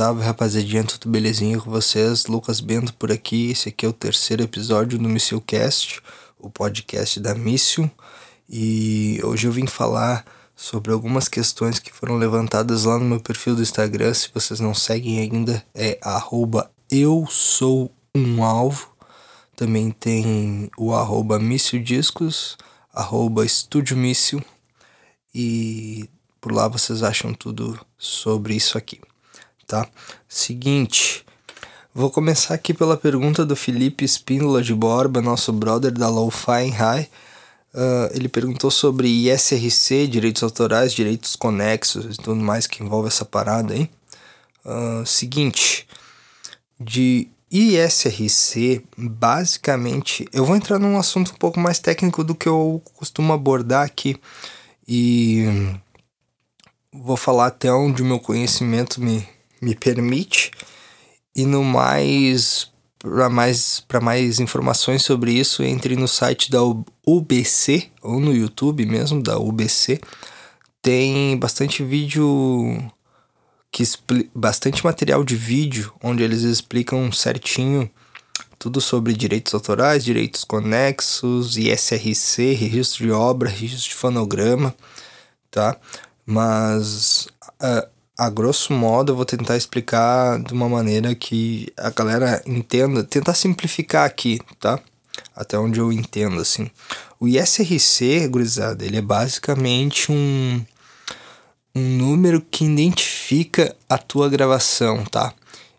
Salve 0.00 0.22
rapaziadinha, 0.22 0.82
tudo 0.82 1.10
belezinha 1.10 1.60
com 1.60 1.70
vocês? 1.70 2.24
Lucas 2.24 2.58
Bento 2.60 2.94
por 2.94 3.12
aqui. 3.12 3.50
Esse 3.50 3.68
aqui 3.68 3.84
é 3.84 3.88
o 3.90 3.92
terceiro 3.92 4.42
episódio 4.42 4.98
do 4.98 5.06
Missilcast, 5.06 6.00
o 6.38 6.48
podcast 6.48 7.20
da 7.20 7.34
Missil. 7.34 7.90
E 8.48 9.20
hoje 9.22 9.46
eu 9.46 9.52
vim 9.52 9.66
falar 9.66 10.24
sobre 10.56 10.90
algumas 10.90 11.28
questões 11.28 11.78
que 11.78 11.92
foram 11.92 12.16
levantadas 12.16 12.84
lá 12.84 12.98
no 12.98 13.04
meu 13.04 13.20
perfil 13.20 13.54
do 13.54 13.60
Instagram. 13.60 14.14
Se 14.14 14.30
vocês 14.32 14.58
não 14.58 14.72
seguem 14.72 15.18
ainda, 15.18 15.62
é 15.74 16.00
eu 16.90 17.26
sou 17.28 17.92
um 18.14 18.42
alvo. 18.42 18.96
Também 19.54 19.90
tem 19.90 20.70
o 20.78 20.94
arroba 20.94 21.38
Míssil 21.38 21.82
Discos, 21.82 22.56
arroba 22.90 23.44
Estúdio 23.44 23.98
Míssil. 23.98 24.42
E 25.34 26.08
por 26.40 26.52
lá 26.52 26.68
vocês 26.68 27.02
acham 27.02 27.34
tudo 27.34 27.78
sobre 27.98 28.54
isso 28.54 28.78
aqui 28.78 28.98
tá? 29.70 29.86
Seguinte, 30.28 31.24
vou 31.94 32.10
começar 32.10 32.54
aqui 32.54 32.74
pela 32.74 32.96
pergunta 32.96 33.46
do 33.46 33.54
Felipe 33.54 34.04
Espíndola 34.04 34.60
de 34.60 34.74
Borba, 34.74 35.22
nosso 35.22 35.52
brother 35.52 35.92
da 35.92 36.08
Lo-Fi 36.08 36.70
High. 36.70 37.08
Uh, 37.72 38.10
ele 38.12 38.28
perguntou 38.28 38.68
sobre 38.68 39.06
ISRC, 39.06 40.08
direitos 40.08 40.42
autorais, 40.42 40.92
direitos 40.92 41.36
conexos 41.36 42.16
e 42.16 42.20
tudo 42.20 42.40
mais 42.40 42.66
que 42.66 42.82
envolve 42.82 43.06
essa 43.06 43.24
parada 43.24 43.72
aí. 43.72 43.88
Uh, 44.64 45.06
seguinte, 45.06 45.86
de 46.78 47.28
ISRC, 47.48 48.84
basicamente, 48.98 50.26
eu 50.32 50.44
vou 50.44 50.56
entrar 50.56 50.80
num 50.80 50.98
assunto 50.98 51.30
um 51.30 51.36
pouco 51.36 51.60
mais 51.60 51.78
técnico 51.78 52.24
do 52.24 52.34
que 52.34 52.48
eu 52.48 52.82
costumo 52.96 53.32
abordar 53.32 53.86
aqui 53.86 54.16
e 54.86 55.46
vou 56.92 57.16
falar 57.16 57.46
até 57.46 57.72
onde 57.72 58.02
o 58.02 58.04
meu 58.04 58.18
conhecimento 58.18 59.00
me, 59.00 59.28
me 59.60 59.74
permite. 59.74 60.50
E 61.34 61.44
no 61.44 61.62
mais, 61.62 62.70
para 62.98 63.28
mais, 63.28 63.84
mais 64.02 64.40
informações 64.40 65.02
sobre 65.02 65.32
isso, 65.32 65.62
entre 65.62 65.96
no 65.96 66.08
site 66.08 66.50
da 66.50 66.60
UBC, 67.06 67.90
ou 68.02 68.20
no 68.20 68.34
YouTube 68.34 68.84
mesmo, 68.86 69.22
da 69.22 69.38
UBC. 69.38 70.00
Tem 70.82 71.36
bastante 71.38 71.84
vídeo, 71.84 72.82
que 73.70 73.84
bastante 74.34 74.84
material 74.84 75.22
de 75.22 75.36
vídeo, 75.36 75.92
onde 76.02 76.22
eles 76.22 76.42
explicam 76.42 77.12
certinho 77.12 77.90
tudo 78.60 78.78
sobre 78.78 79.14
direitos 79.14 79.54
autorais, 79.54 80.04
direitos 80.04 80.44
conexos, 80.44 81.56
ISRC, 81.56 82.52
registro 82.52 83.06
de 83.06 83.10
obra, 83.10 83.48
registro 83.48 83.88
de 83.88 83.94
fonograma, 83.94 84.74
tá? 85.50 85.78
Mas 86.26 87.26
uh, 87.62 87.88
a 88.20 88.28
grosso 88.28 88.74
modo, 88.74 89.12
eu 89.12 89.16
vou 89.16 89.24
tentar 89.24 89.56
explicar 89.56 90.38
de 90.42 90.52
uma 90.52 90.68
maneira 90.68 91.14
que 91.14 91.72
a 91.74 91.88
galera 91.88 92.42
entenda, 92.46 93.02
tentar 93.02 93.32
simplificar 93.32 94.04
aqui, 94.04 94.38
tá? 94.58 94.78
Até 95.34 95.58
onde 95.58 95.80
eu 95.80 95.90
entendo, 95.90 96.38
assim. 96.38 96.70
O 97.18 97.26
ISRC, 97.26 98.28
gurizada, 98.28 98.84
ele 98.84 98.98
é 98.98 99.00
basicamente 99.00 100.12
um, 100.12 100.62
um 101.74 101.80
número 101.80 102.42
que 102.42 102.66
identifica 102.66 103.74
a 103.88 103.96
tua 103.96 104.28
gravação, 104.28 105.02
tá? 105.02 105.32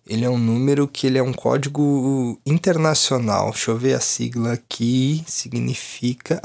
Ele 0.08 0.26
é 0.26 0.30
um 0.30 0.40
número 0.40 0.88
que 0.88 1.06
ele 1.06 1.20
é 1.20 1.24
um 1.24 1.34
código 1.34 2.42
internacional. 2.44 3.52
Deixa 3.52 3.70
eu 3.70 3.78
ver 3.78 3.94
a 3.94 4.00
sigla 4.00 4.54
aqui. 4.54 5.24
Significa 5.28 6.42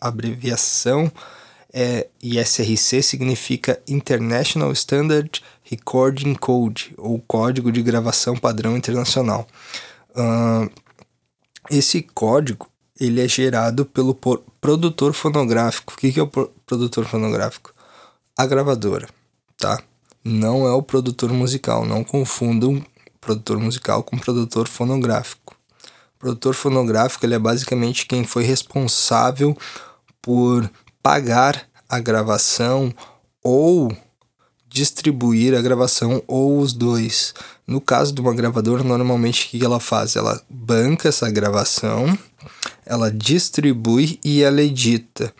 abreviação 0.00 1.12
é, 1.76 2.06
ISRC 2.22 3.02
significa 3.02 3.82
International 3.88 4.70
Standard 4.70 5.42
Recording 5.64 6.34
Code, 6.34 6.94
ou 6.96 7.18
Código 7.18 7.72
de 7.72 7.82
Gravação 7.82 8.36
Padrão 8.36 8.76
Internacional. 8.76 9.44
Uh, 10.10 10.70
esse 11.68 12.00
código 12.14 12.68
ele 12.98 13.20
é 13.20 13.26
gerado 13.26 13.84
pelo 13.84 14.16
produtor 14.60 15.12
fonográfico. 15.12 15.94
O 15.94 15.96
que, 15.96 16.12
que 16.12 16.20
é 16.20 16.22
o 16.22 16.28
produtor 16.28 17.06
fonográfico? 17.06 17.74
A 18.38 18.46
gravadora, 18.46 19.08
tá? 19.58 19.82
Não 20.24 20.68
é 20.68 20.72
o 20.72 20.82
produtor 20.82 21.32
musical. 21.32 21.84
Não 21.84 22.04
confundam 22.04 22.84
produtor 23.20 23.58
musical 23.58 24.04
com 24.04 24.16
produtor 24.16 24.68
fonográfico. 24.68 25.56
O 26.16 26.18
produtor 26.20 26.54
fonográfico 26.54 27.26
ele 27.26 27.34
é 27.34 27.38
basicamente 27.38 28.06
quem 28.06 28.22
foi 28.22 28.44
responsável 28.44 29.56
por 30.22 30.70
pagar 31.04 31.68
a 31.86 32.00
gravação 32.00 32.90
ou 33.42 33.94
distribuir 34.66 35.54
a 35.54 35.60
gravação 35.60 36.22
ou 36.26 36.58
os 36.58 36.72
dois. 36.72 37.34
No 37.66 37.78
caso 37.78 38.10
de 38.10 38.22
uma 38.22 38.32
gravadora, 38.32 38.82
normalmente 38.82 39.44
o 39.44 39.50
que 39.50 39.62
ela 39.62 39.78
faz? 39.78 40.16
Ela 40.16 40.40
banca 40.48 41.10
essa 41.10 41.30
gravação, 41.30 42.18
ela 42.86 43.10
distribui 43.10 44.18
e 44.24 44.42
ela 44.42 44.62
edita. 44.62 45.30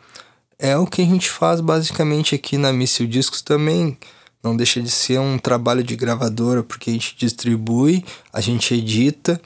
É 0.59 0.77
o 0.77 0.87
que 0.87 1.01
a 1.01 1.05
gente 1.07 1.31
faz 1.31 1.63
basicamente 1.63 2.35
aqui 2.35 2.59
na 2.59 2.71
Missil 2.71 3.07
Discos 3.07 3.41
também. 3.41 3.97
Não 4.43 4.55
deixa 4.55 4.83
de 4.83 4.91
ser 4.91 5.19
um 5.19 5.39
trabalho 5.39 5.83
de 5.83 5.97
gravadora, 5.97 6.63
porque 6.63 6.91
a 6.91 6.93
gente 6.93 7.17
distribui, 7.17 8.05
a 8.31 8.43
gente 8.43 8.75
edita 8.75 9.41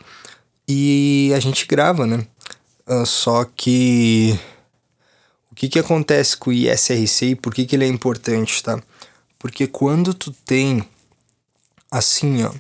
e 0.69 1.33
a 1.33 1.39
gente 1.39 1.65
grava, 1.65 2.09
né? 2.09 2.27
Uh, 2.89 3.07
só 3.07 3.45
que 3.45 4.37
que, 5.59 5.69
que 5.69 5.79
acontece 5.81 6.37
com 6.37 6.51
o 6.51 6.53
ISRC 6.53 7.27
e 7.27 7.35
por 7.35 7.53
que, 7.53 7.67
que 7.67 7.75
ele 7.75 7.85
é 7.85 7.89
importante, 7.89 8.63
tá? 8.63 8.81
Porque 9.41 9.67
quando 9.67 10.15
tu 10.15 10.31
tem, 10.31 10.89
assim, 11.91 12.45
ó, 12.45 12.53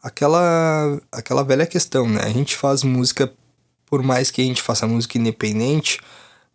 aquela, 0.00 1.00
aquela 1.10 1.42
velha 1.42 1.66
questão, 1.66 2.08
né? 2.08 2.20
A 2.22 2.28
gente 2.28 2.54
faz 2.54 2.84
música, 2.84 3.32
por 3.84 4.00
mais 4.00 4.30
que 4.30 4.40
a 4.40 4.44
gente 4.44 4.62
faça 4.62 4.86
música 4.86 5.18
independente, 5.18 5.98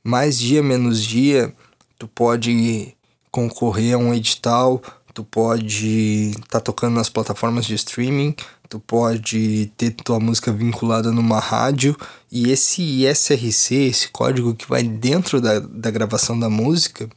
mais 0.01 0.39
dia 0.39 0.63
menos 0.63 1.03
dia, 1.03 1.53
tu 1.97 2.07
pode 2.07 2.95
concorrer 3.29 3.95
a 3.95 3.97
um 3.97 4.13
edital, 4.13 4.81
tu 5.13 5.25
pode 5.25 6.29
estar 6.29 6.47
tá 6.51 6.59
tocando 6.61 6.95
nas 6.95 7.09
plataformas 7.09 7.65
de 7.65 7.75
streaming, 7.75 8.33
tu 8.69 8.79
pode 8.79 9.71
ter 9.75 9.89
tua 9.89 10.19
música 10.19 10.53
vinculada 10.53 11.11
numa 11.11 11.39
rádio 11.39 11.97
e 12.31 12.51
esse 12.51 12.83
ISRC, 12.83 13.75
esse 13.75 14.09
código 14.09 14.53
que 14.53 14.69
vai 14.69 14.83
dentro 14.83 15.41
da, 15.41 15.59
da 15.59 15.89
gravação 15.89 16.39
da 16.39 16.49
música, 16.49 17.09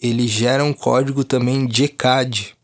ele 0.00 0.28
gera 0.28 0.64
um 0.64 0.72
código 0.72 1.24
também 1.24 1.66
de 1.66 1.84
ECAD, 1.84 2.56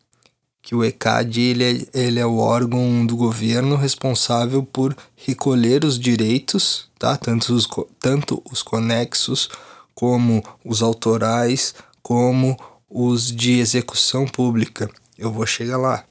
que 0.62 0.72
o 0.72 0.84
ECAD 0.84 1.40
ele 1.40 1.64
é, 1.92 2.00
ele 2.00 2.20
é 2.20 2.26
o 2.26 2.36
órgão 2.36 3.04
do 3.04 3.16
governo 3.16 3.74
responsável 3.74 4.62
por 4.62 4.96
recolher 5.16 5.84
os 5.84 5.98
direitos, 5.98 6.88
tá? 6.96 7.16
tanto, 7.16 7.52
os, 7.52 7.66
tanto 7.98 8.40
os 8.48 8.62
conexos 8.62 9.50
como 9.94 10.44
os 10.64 10.80
autorais, 10.80 11.74
como 12.00 12.56
os 12.88 13.34
de 13.34 13.58
execução 13.58 14.26
pública. 14.26 14.88
Eu 15.18 15.32
vou 15.32 15.44
chegar 15.44 15.76
lá. 15.76 16.04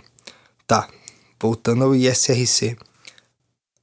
Tá, 0.67 0.89
voltando 1.41 1.83
ao 1.83 1.95
ISRC. 1.95 2.77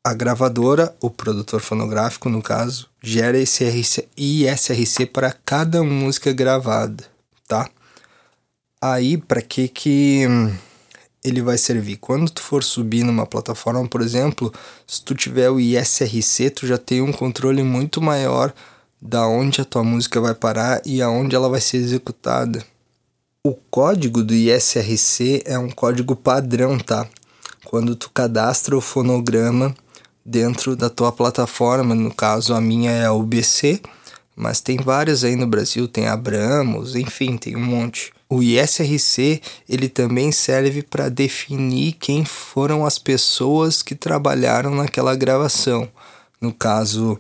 A 0.05 0.15
gravadora, 0.15 0.95
o 1.01 1.11
produtor 1.11 1.61
fonográfico 1.61 2.29
no 2.29 2.41
caso, 2.41 2.89
gera 3.03 3.37
esse 3.37 3.65
ISRC 4.17 5.07
para 5.07 5.33
cada 5.33 5.83
música 5.83 6.33
gravada, 6.33 7.05
tá? 7.47 7.69
Aí, 8.81 9.19
para 9.19 9.43
que 9.43 9.67
que 9.67 10.23
ele 11.25 11.43
vai 11.43 11.59
servir? 11.59 11.97
Quando 11.97 12.31
tu 12.31 12.41
for 12.41 12.63
subir 12.63 13.03
numa 13.03 13.27
plataforma, 13.27 13.87
por 13.89 14.01
exemplo, 14.01 14.53
se 14.87 15.03
tu 15.03 15.15
tiver 15.15 15.51
o 15.51 15.59
ISRC, 15.59 16.51
tu 16.51 16.67
já 16.67 16.79
tem 16.79 17.03
um 17.03 17.13
controle 17.13 17.63
muito 17.63 18.01
maior 18.01 18.55
da 19.03 19.27
onde 19.27 19.61
a 19.61 19.65
tua 19.65 19.83
música 19.83 20.21
vai 20.21 20.35
parar 20.35 20.81
e 20.87 21.03
aonde 21.03 21.35
ela 21.35 21.49
vai 21.49 21.61
ser 21.61 21.79
executada. 21.79 22.65
O 23.45 23.55
código 23.55 24.23
do 24.23 24.35
ISRC 24.35 25.43
é 25.45 25.59
um 25.59 25.71
código 25.71 26.15
padrão, 26.15 26.79
tá? 26.79 27.07
Quando 27.69 27.95
tu 27.95 28.11
cadastra 28.11 28.75
o 28.75 28.81
fonograma 28.81 29.75
dentro 30.25 30.75
da 30.75 30.89
tua 30.89 31.13
plataforma, 31.13 31.95
no 31.95 32.13
caso 32.13 32.55
a 32.55 32.63
minha 32.63 32.91
é 32.91 33.05
a 33.05 33.13
UBC, 33.13 33.83
mas 34.35 34.63
tem 34.63 34.79
várias 34.79 35.23
aí 35.23 35.37
no 35.37 35.47
Brasil, 35.47 35.87
tem 35.87 36.09
Abramos, 36.09 36.97
enfim, 36.97 37.37
tem 37.37 37.57
um 37.57 37.61
monte. 37.61 38.11
O 38.27 38.43
ISRC, 38.43 39.43
ele 39.69 39.87
também 39.87 40.33
serve 40.33 40.83
para 40.83 41.11
definir 41.11 41.93
quem 41.93 42.25
foram 42.25 42.87
as 42.87 42.99
pessoas 42.99 43.83
que 43.83 43.95
trabalharam 43.95 44.75
naquela 44.75 45.15
gravação. 45.15 45.87
No 46.41 46.55
caso, 46.55 47.19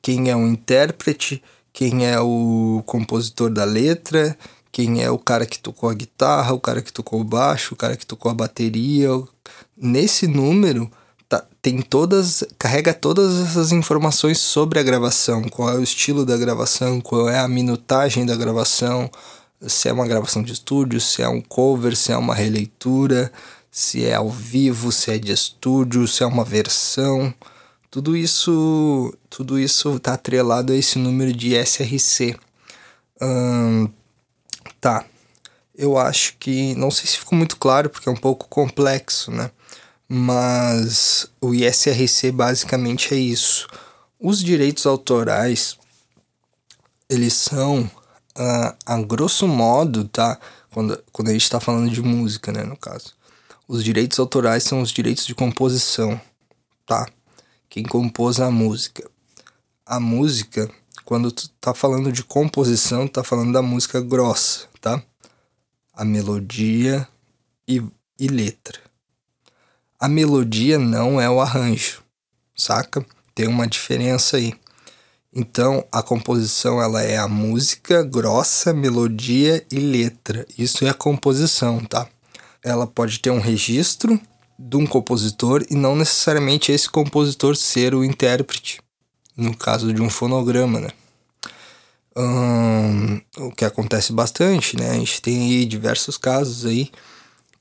quem 0.00 0.30
é 0.30 0.36
o 0.36 0.46
intérprete, 0.46 1.42
quem 1.74 2.06
é 2.06 2.18
o 2.18 2.82
compositor 2.86 3.50
da 3.50 3.64
letra, 3.64 4.34
quem 4.76 5.02
é 5.02 5.10
o 5.10 5.18
cara 5.18 5.46
que 5.46 5.58
tocou 5.58 5.88
a 5.88 5.94
guitarra, 5.94 6.52
o 6.52 6.60
cara 6.60 6.82
que 6.82 6.92
tocou 6.92 7.18
o 7.18 7.24
baixo, 7.24 7.72
o 7.72 7.76
cara 7.78 7.96
que 7.96 8.04
tocou 8.04 8.30
a 8.30 8.34
bateria. 8.34 9.08
Nesse 9.74 10.26
número 10.26 10.90
tá, 11.26 11.42
tem 11.62 11.80
todas, 11.80 12.44
carrega 12.58 12.92
todas 12.92 13.40
essas 13.40 13.72
informações 13.72 14.36
sobre 14.36 14.78
a 14.78 14.82
gravação, 14.82 15.44
qual 15.44 15.70
é 15.70 15.76
o 15.76 15.82
estilo 15.82 16.26
da 16.26 16.36
gravação, 16.36 17.00
qual 17.00 17.26
é 17.26 17.38
a 17.38 17.48
minutagem 17.48 18.26
da 18.26 18.36
gravação, 18.36 19.10
se 19.66 19.88
é 19.88 19.92
uma 19.94 20.06
gravação 20.06 20.42
de 20.42 20.52
estúdio, 20.52 21.00
se 21.00 21.22
é 21.22 21.28
um 21.28 21.40
cover, 21.40 21.96
se 21.96 22.12
é 22.12 22.16
uma 22.18 22.34
releitura, 22.34 23.32
se 23.70 24.04
é 24.04 24.12
ao 24.12 24.28
vivo, 24.28 24.92
se 24.92 25.10
é 25.10 25.16
de 25.16 25.32
estúdio, 25.32 26.06
se 26.06 26.22
é 26.22 26.26
uma 26.26 26.44
versão. 26.44 27.32
Tudo 27.90 28.14
isso, 28.14 29.10
tudo 29.30 29.58
isso 29.58 29.98
tá 30.00 30.12
atrelado 30.12 30.74
a 30.74 30.76
esse 30.76 30.98
número 30.98 31.32
de 31.32 31.54
SRC. 31.54 32.36
Hum, 33.22 33.88
tá. 34.80 35.04
Eu 35.74 35.98
acho 35.98 36.36
que 36.38 36.74
não 36.74 36.90
sei 36.90 37.06
se 37.06 37.18
ficou 37.18 37.36
muito 37.36 37.56
claro 37.56 37.90
porque 37.90 38.08
é 38.08 38.12
um 38.12 38.16
pouco 38.16 38.48
complexo, 38.48 39.30
né? 39.30 39.50
Mas 40.08 41.28
o 41.40 41.54
ISRC 41.54 42.30
basicamente 42.32 43.12
é 43.12 43.16
isso. 43.16 43.66
Os 44.18 44.42
direitos 44.42 44.86
autorais 44.86 45.76
eles 47.08 47.34
são 47.34 47.90
a, 48.34 48.74
a 48.84 49.02
grosso 49.02 49.46
modo, 49.46 50.06
tá? 50.08 50.38
Quando, 50.70 51.02
quando 51.12 51.28
a 51.28 51.32
gente 51.32 51.42
está 51.42 51.60
falando 51.60 51.90
de 51.90 52.02
música, 52.02 52.52
né, 52.52 52.62
no 52.62 52.76
caso. 52.76 53.14
Os 53.66 53.82
direitos 53.82 54.18
autorais 54.18 54.62
são 54.62 54.80
os 54.80 54.90
direitos 54.90 55.26
de 55.26 55.34
composição, 55.34 56.20
tá? 56.84 57.06
Quem 57.68 57.84
compôs 57.84 58.40
a 58.40 58.50
música. 58.50 59.08
A 59.84 59.98
música, 59.98 60.70
quando 61.06 61.30
tu 61.30 61.48
tá 61.60 61.72
falando 61.72 62.10
de 62.10 62.24
composição, 62.24 63.06
tu 63.06 63.12
tá 63.12 63.24
falando 63.24 63.52
da 63.52 63.62
música 63.62 64.00
grossa, 64.00 64.66
tá? 64.80 65.00
A 65.94 66.04
melodia 66.04 67.06
e, 67.66 67.80
e 68.18 68.26
letra. 68.26 68.80
A 70.00 70.08
melodia 70.08 70.80
não 70.80 71.20
é 71.20 71.30
o 71.30 71.40
arranjo, 71.40 72.02
saca? 72.56 73.06
Tem 73.36 73.46
uma 73.46 73.68
diferença 73.68 74.36
aí. 74.36 74.52
Então, 75.32 75.86
a 75.92 76.02
composição 76.02 76.82
ela 76.82 77.00
é 77.00 77.16
a 77.16 77.28
música, 77.28 78.02
grossa, 78.02 78.74
melodia 78.74 79.64
e 79.70 79.78
letra. 79.78 80.44
Isso 80.58 80.84
é 80.84 80.88
a 80.88 80.94
composição, 80.94 81.84
tá? 81.84 82.08
Ela 82.64 82.86
pode 82.86 83.20
ter 83.20 83.30
um 83.30 83.40
registro 83.40 84.20
de 84.58 84.76
um 84.76 84.84
compositor 84.84 85.64
e 85.70 85.76
não 85.76 85.94
necessariamente 85.94 86.72
esse 86.72 86.90
compositor 86.90 87.54
ser 87.54 87.94
o 87.94 88.02
intérprete. 88.02 88.80
No 89.36 89.54
caso 89.56 89.92
de 89.92 90.00
um 90.00 90.08
fonograma, 90.08 90.80
né? 90.80 90.88
O 93.38 93.50
que 93.50 93.64
acontece 93.64 94.12
bastante, 94.12 94.76
né? 94.76 94.90
A 94.92 94.94
gente 94.94 95.20
tem 95.20 95.68
diversos 95.68 96.16
casos 96.16 96.64
aí 96.64 96.90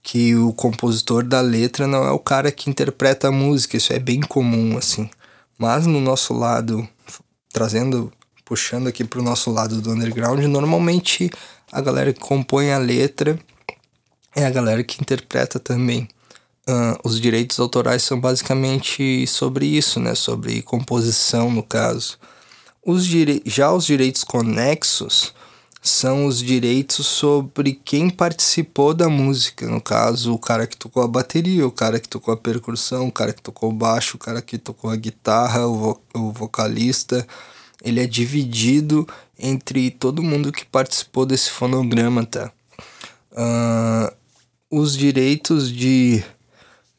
que 0.01 0.35
o 0.35 0.53
compositor 0.53 1.23
da 1.23 1.41
letra 1.41 1.87
não 1.87 2.05
é 2.05 2.11
o 2.11 2.19
cara 2.19 2.51
que 2.51 2.69
interpreta 2.69 3.27
a 3.27 3.31
música. 3.31 3.75
Isso 3.75 3.91
é 3.91 3.99
bem 3.99 4.21
comum, 4.21 4.77
assim. 4.77 5.09
Mas 5.57 5.85
no 5.85 5.99
nosso 5.99 6.33
lado 6.33 6.87
trazendo, 7.51 8.11
puxando 8.43 8.87
aqui 8.87 9.03
para 9.03 9.19
o 9.19 9.23
nosso 9.23 9.49
lado 9.51 9.81
do 9.81 9.91
underground, 9.91 10.43
normalmente 10.43 11.29
a 11.71 11.81
galera 11.81 12.13
que 12.13 12.19
compõe 12.19 12.71
a 12.71 12.77
letra 12.77 13.39
é 14.35 14.45
a 14.45 14.49
galera 14.49 14.83
que 14.83 15.01
interpreta 15.01 15.59
também. 15.59 16.07
Uh, 16.67 16.97
os 17.03 17.19
direitos 17.19 17.59
autorais 17.59 18.01
são 18.01 18.19
basicamente 18.19 19.27
sobre 19.27 19.67
isso, 19.67 19.99
né? 19.99 20.15
Sobre 20.15 20.61
composição, 20.63 21.51
no 21.51 21.61
caso. 21.61 22.17
Os. 22.83 23.05
Já 23.45 23.71
os 23.71 23.85
direitos 23.85 24.23
conexos 24.23 25.33
são 25.87 26.25
os 26.25 26.39
direitos 26.39 27.05
sobre 27.05 27.79
quem 27.85 28.09
participou 28.09 28.95
da 28.95 29.07
música. 29.07 29.67
No 29.67 29.79
caso, 29.79 30.33
o 30.33 30.39
cara 30.39 30.65
que 30.65 30.75
tocou 30.75 31.03
a 31.03 31.07
bateria, 31.07 31.67
o 31.67 31.71
cara 31.71 31.99
que 31.99 32.09
tocou 32.09 32.33
a 32.33 32.37
percussão, 32.37 33.07
o 33.07 33.11
cara 33.11 33.31
que 33.31 33.41
tocou 33.41 33.69
o 33.69 33.73
baixo, 33.73 34.17
o 34.17 34.19
cara 34.19 34.41
que 34.41 34.57
tocou 34.57 34.89
a 34.89 34.95
guitarra, 34.95 35.67
o, 35.67 35.75
vo 35.75 36.01
o 36.15 36.31
vocalista. 36.31 37.27
Ele 37.83 38.01
é 38.01 38.07
dividido 38.07 39.07
entre 39.37 39.91
todo 39.91 40.23
mundo 40.23 40.51
que 40.51 40.65
participou 40.65 41.23
desse 41.27 41.51
fonograma, 41.51 42.25
tá? 42.25 42.51
Uh, 43.31 44.11
os 44.71 44.97
direitos 44.97 45.71
de 45.71 46.23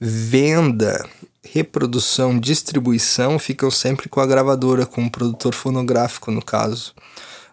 venda, 0.01 1.09
reprodução, 1.43 2.39
distribuição 2.39 3.39
ficam 3.39 3.71
sempre 3.71 4.09
com 4.09 4.21
a 4.21 4.27
gravadora, 4.27 4.87
com 4.87 5.05
o 5.05 5.11
produtor 5.11 5.55
fonográfico, 5.55 6.31
no 6.31 6.43
caso. 6.43 6.95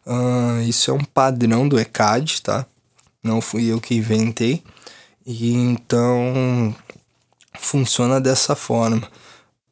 Uh, 0.05 0.61
isso 0.67 0.91
é 0.91 0.93
um 0.93 1.03
padrão 1.03 1.67
do 1.67 1.79
ECAD, 1.79 2.41
tá? 2.41 2.65
Não 3.23 3.39
fui 3.39 3.71
eu 3.71 3.79
que 3.79 3.95
inventei. 3.95 4.63
E 5.25 5.53
então 5.53 6.75
funciona 7.57 8.19
dessa 8.19 8.55
forma. 8.55 9.09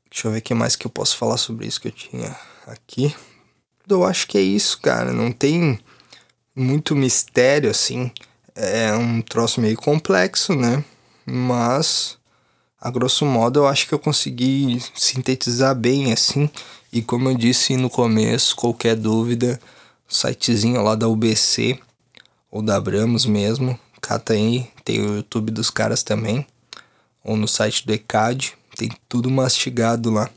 Deixa 0.09 0.27
eu 0.27 0.31
ver 0.31 0.39
o 0.39 0.41
que 0.41 0.53
mais 0.53 0.75
que 0.75 0.85
eu 0.85 0.91
posso 0.91 1.17
falar 1.17 1.37
sobre 1.37 1.67
isso 1.67 1.81
que 1.81 1.89
eu 1.89 1.91
tinha 1.91 2.35
aqui. 2.67 3.13
Eu 3.87 4.05
acho 4.05 4.27
que 4.27 4.37
é 4.37 4.41
isso, 4.41 4.79
cara. 4.79 5.11
Não 5.11 5.31
tem 5.31 5.77
muito 6.55 6.95
mistério 6.95 7.69
assim. 7.69 8.11
É 8.55 8.93
um 8.93 9.21
troço 9.21 9.59
meio 9.59 9.75
complexo, 9.75 10.55
né? 10.55 10.83
Mas 11.25 12.17
a 12.81 12.89
grosso 12.89 13.25
modo 13.27 13.59
eu 13.59 13.67
acho 13.67 13.87
que 13.87 13.93
eu 13.93 13.99
consegui 13.99 14.81
sintetizar 14.95 15.75
bem 15.75 16.11
assim. 16.11 16.49
E 16.91 17.01
como 17.01 17.29
eu 17.29 17.35
disse 17.35 17.77
no 17.77 17.89
começo, 17.89 18.55
qualquer 18.55 18.95
dúvida 18.95 19.61
sitezinho 20.09 20.81
lá 20.81 20.95
da 20.95 21.07
UBC 21.07 21.79
ou 22.49 22.63
da 22.63 22.77
Abramos 22.77 23.25
mesmo. 23.25 23.79
Cata 24.01 24.33
aí, 24.33 24.67
tem 24.83 24.99
o 24.99 25.17
YouTube 25.17 25.51
dos 25.51 25.69
caras 25.69 26.01
também. 26.01 26.45
Ou 27.23 27.37
no 27.37 27.47
site 27.47 27.85
do 27.85 27.93
ECAD, 27.93 28.57
tem 28.75 28.89
tudo 29.07 29.29
mastigado 29.29 30.09
lá. 30.09 30.27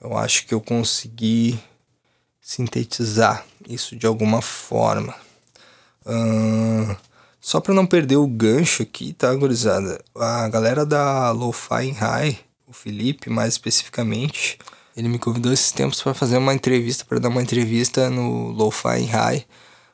Eu 0.00 0.16
acho 0.16 0.46
que 0.46 0.54
eu 0.54 0.60
consegui 0.60 1.58
sintetizar 2.40 3.44
isso 3.68 3.96
de 3.96 4.06
alguma 4.06 4.40
forma. 4.40 5.14
Uh, 6.06 6.96
só 7.42 7.60
para 7.60 7.74
não 7.74 7.84
perder 7.84 8.16
o 8.16 8.26
gancho 8.26 8.84
aqui, 8.84 9.12
tá, 9.12 9.34
gurizada? 9.34 10.00
A 10.14 10.48
galera 10.48 10.86
da 10.86 11.32
Lo-Fi 11.32 11.90
High, 11.90 12.38
o 12.68 12.72
Felipe 12.72 13.28
mais 13.28 13.54
especificamente, 13.54 14.60
ele 14.96 15.08
me 15.08 15.18
convidou 15.18 15.52
esses 15.52 15.72
tempos 15.72 16.00
para 16.00 16.14
fazer 16.14 16.36
uma 16.36 16.54
entrevista, 16.54 17.04
para 17.04 17.18
dar 17.18 17.30
uma 17.30 17.42
entrevista 17.42 18.08
no 18.08 18.52
Lo-Fi 18.52 19.04
High, 19.06 19.44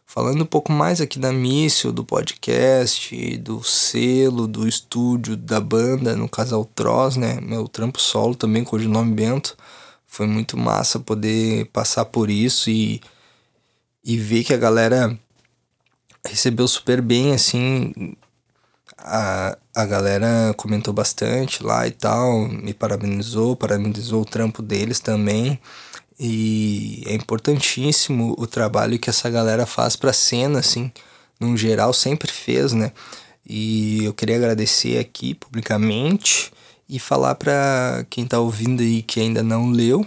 falando 0.05 0.43
um 0.43 0.47
pouco 0.47 0.71
mais 0.71 1.01
aqui 1.01 1.19
da 1.19 1.33
Míssil, 1.33 1.91
do 1.91 2.05
podcast, 2.05 3.39
do 3.39 3.65
selo, 3.65 4.47
do 4.47 4.69
estúdio, 4.69 5.35
da 5.35 5.59
banda, 5.59 6.15
no 6.15 6.29
Casal 6.29 6.67
Troz, 6.67 7.17
né? 7.17 7.41
Meu 7.41 7.67
trampo 7.67 7.99
solo 7.99 8.35
também, 8.35 8.63
com 8.63 8.77
o 8.77 8.81
nome 8.81 9.15
Bento. 9.15 9.57
Foi 10.07 10.27
muito 10.27 10.59
massa 10.59 11.01
poder 11.01 11.65
passar 11.73 12.05
por 12.05 12.29
isso 12.29 12.69
e, 12.69 13.01
e 14.05 14.19
ver 14.19 14.45
que 14.45 14.53
a 14.53 14.59
galera 14.59 15.19
recebeu 16.31 16.67
super 16.69 17.01
bem, 17.01 17.33
assim, 17.33 17.93
a, 18.99 19.57
a 19.75 19.87
galera 19.87 20.53
comentou 20.57 20.93
bastante 20.93 21.63
lá 21.63 21.87
e 21.87 21.91
tal, 21.91 22.49
me 22.49 22.75
parabenizou, 22.75 23.57
parabenizou 23.57 24.23
o 24.23 24.27
trampo 24.27 24.63
deles 24.63 25.01
também. 25.01 25.59
E 26.19 27.05
é 27.07 27.15
importantíssimo 27.15 28.35
o 28.37 28.47
trabalho 28.47 28.99
que 28.99 29.09
essa 29.09 29.31
galera 29.31 29.65
faz 29.67 29.95
pra 29.95 30.13
cena, 30.13 30.59
assim, 30.59 30.91
no 31.39 31.57
geral, 31.57 31.93
sempre 31.93 32.31
fez, 32.31 32.73
né? 32.73 32.93
E 33.47 34.05
eu 34.05 34.13
queria 34.13 34.37
agradecer 34.37 34.99
aqui 34.99 35.35
publicamente 35.35 36.53
e 36.89 36.99
falar 36.99 37.35
para 37.37 38.05
quem 38.11 38.27
tá 38.27 38.39
ouvindo 38.41 38.83
aí 38.83 39.03
que 39.03 39.21
ainda 39.21 39.43
não 39.43 39.71
leu, 39.71 40.05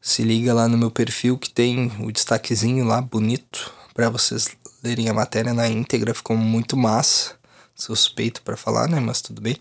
se 0.00 0.22
liga 0.22 0.52
lá 0.52 0.68
no 0.68 0.76
meu 0.76 0.90
perfil 0.90 1.38
que 1.38 1.50
tem 1.50 1.90
o 2.00 2.12
destaquezinho 2.12 2.84
lá 2.84 3.00
bonito 3.00 3.72
para 3.94 4.10
vocês 4.10 4.48
lerem 4.82 5.08
a 5.08 5.14
matéria 5.14 5.52
na 5.52 5.68
íntegra, 5.68 6.14
ficou 6.14 6.36
muito 6.36 6.76
massa 6.76 7.38
suspeito 7.78 8.42
para 8.42 8.56
falar, 8.56 8.88
né? 8.88 9.00
Mas 9.00 9.22
tudo 9.22 9.40
bem. 9.40 9.56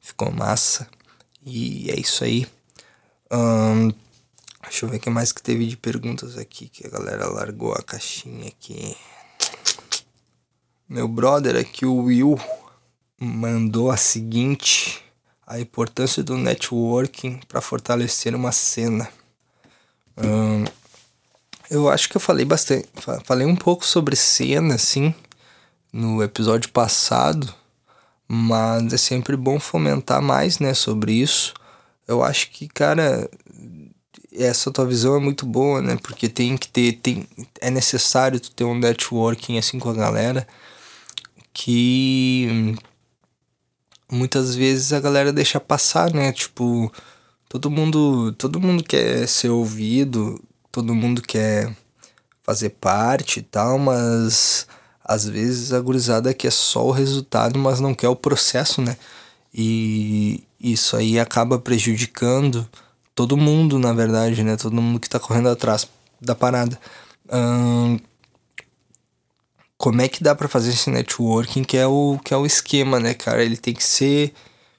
Ficou 0.00 0.30
massa. 0.32 0.88
E 1.44 1.90
é 1.90 1.98
isso 1.98 2.24
aí. 2.24 2.46
Um, 3.30 3.90
deixa 4.62 4.84
eu 4.84 4.90
ver 4.90 4.96
o 4.96 5.00
que 5.00 5.08
mais 5.08 5.32
que 5.32 5.42
teve 5.42 5.66
de 5.66 5.76
perguntas 5.76 6.36
aqui. 6.36 6.68
Que 6.68 6.86
a 6.86 6.90
galera 6.90 7.26
largou 7.28 7.72
a 7.72 7.82
caixinha 7.82 8.48
aqui. 8.48 8.96
Meu 10.88 11.08
brother 11.08 11.56
aqui, 11.56 11.86
o 11.86 12.02
Will, 12.02 12.38
mandou 13.18 13.90
a 13.90 13.96
seguinte: 13.96 15.02
a 15.46 15.60
importância 15.60 16.22
do 16.22 16.36
networking 16.36 17.40
para 17.48 17.60
fortalecer 17.60 18.34
uma 18.34 18.52
cena. 18.52 19.08
Um, 20.18 20.64
eu 21.70 21.88
acho 21.88 22.08
que 22.08 22.16
eu 22.16 22.20
falei 22.20 22.44
bastante, 22.44 22.88
falei 23.24 23.46
um 23.46 23.56
pouco 23.56 23.86
sobre 23.86 24.16
cena, 24.16 24.74
assim, 24.74 25.14
no 25.92 26.22
episódio 26.22 26.70
passado, 26.70 27.52
mas 28.28 28.92
é 28.92 28.96
sempre 28.96 29.36
bom 29.36 29.60
fomentar 29.60 30.22
mais, 30.22 30.58
né, 30.58 30.74
sobre 30.74 31.12
isso. 31.12 31.54
Eu 32.06 32.22
acho 32.22 32.50
que, 32.50 32.68
cara, 32.68 33.28
essa 34.32 34.70
tua 34.70 34.86
visão 34.86 35.16
é 35.16 35.20
muito 35.20 35.46
boa, 35.46 35.80
né? 35.82 35.96
Porque 36.02 36.28
tem 36.28 36.56
que 36.56 36.68
ter, 36.68 36.92
tem, 36.94 37.26
é 37.60 37.70
necessário 37.70 38.40
tu 38.40 38.50
ter 38.50 38.64
um 38.64 38.78
networking 38.78 39.58
assim 39.58 39.78
com 39.78 39.90
a 39.90 39.94
galera 39.94 40.46
que 41.52 42.74
muitas 44.10 44.54
vezes 44.54 44.92
a 44.92 45.00
galera 45.00 45.32
deixa 45.32 45.60
passar, 45.60 46.12
né? 46.12 46.32
Tipo, 46.32 46.92
todo 47.48 47.70
mundo, 47.70 48.32
todo 48.32 48.60
mundo 48.60 48.82
quer 48.82 49.26
ser 49.28 49.50
ouvido, 49.50 50.42
todo 50.72 50.94
mundo 50.94 51.20
quer 51.22 51.70
fazer 52.42 52.70
parte 52.70 53.40
e 53.40 53.42
tal, 53.42 53.78
mas 53.78 54.66
às 55.04 55.26
vezes 55.26 55.72
a 55.72 55.80
gurizada 55.80 56.32
quer 56.34 56.50
só 56.50 56.86
o 56.86 56.90
resultado, 56.90 57.58
mas 57.58 57.80
não 57.80 57.94
quer 57.94 58.08
o 58.08 58.16
processo, 58.16 58.80
né? 58.80 58.96
E 59.54 60.42
isso 60.58 60.96
aí 60.96 61.20
acaba 61.20 61.58
prejudicando 61.58 62.68
todo 63.14 63.36
mundo, 63.36 63.78
na 63.78 63.92
verdade, 63.92 64.42
né? 64.42 64.56
Todo 64.56 64.80
mundo 64.80 64.98
que 64.98 65.08
tá 65.08 65.20
correndo 65.20 65.50
atrás 65.50 65.86
da 66.20 66.34
parada. 66.34 66.78
Hum, 67.30 67.98
como 69.76 70.00
é 70.00 70.08
que 70.08 70.22
dá 70.22 70.34
para 70.34 70.48
fazer 70.48 70.70
esse 70.70 70.88
networking 70.90 71.64
que 71.64 71.76
é 71.76 71.86
o 71.86 72.18
que 72.24 72.32
é 72.32 72.36
o 72.36 72.46
esquema, 72.46 73.00
né, 73.00 73.14
cara? 73.14 73.44
Ele 73.44 73.56
tem 73.56 73.74
que 73.74 73.84
ser 73.84 74.32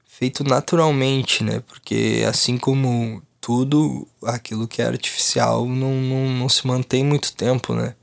feito 0.07 0.43
naturalmente, 0.43 1.43
né? 1.43 1.61
Porque 1.67 2.23
assim 2.27 2.57
como 2.57 3.21
tudo, 3.43 4.07
aquilo 4.23 4.65
que 4.69 4.81
é 4.81 4.85
artificial 4.85 5.67
não, 5.67 5.93
não, 5.95 6.29
não 6.29 6.47
se 6.47 6.65
mantém 6.65 7.03
muito 7.03 7.35
tempo, 7.35 7.73
né? 7.75 7.93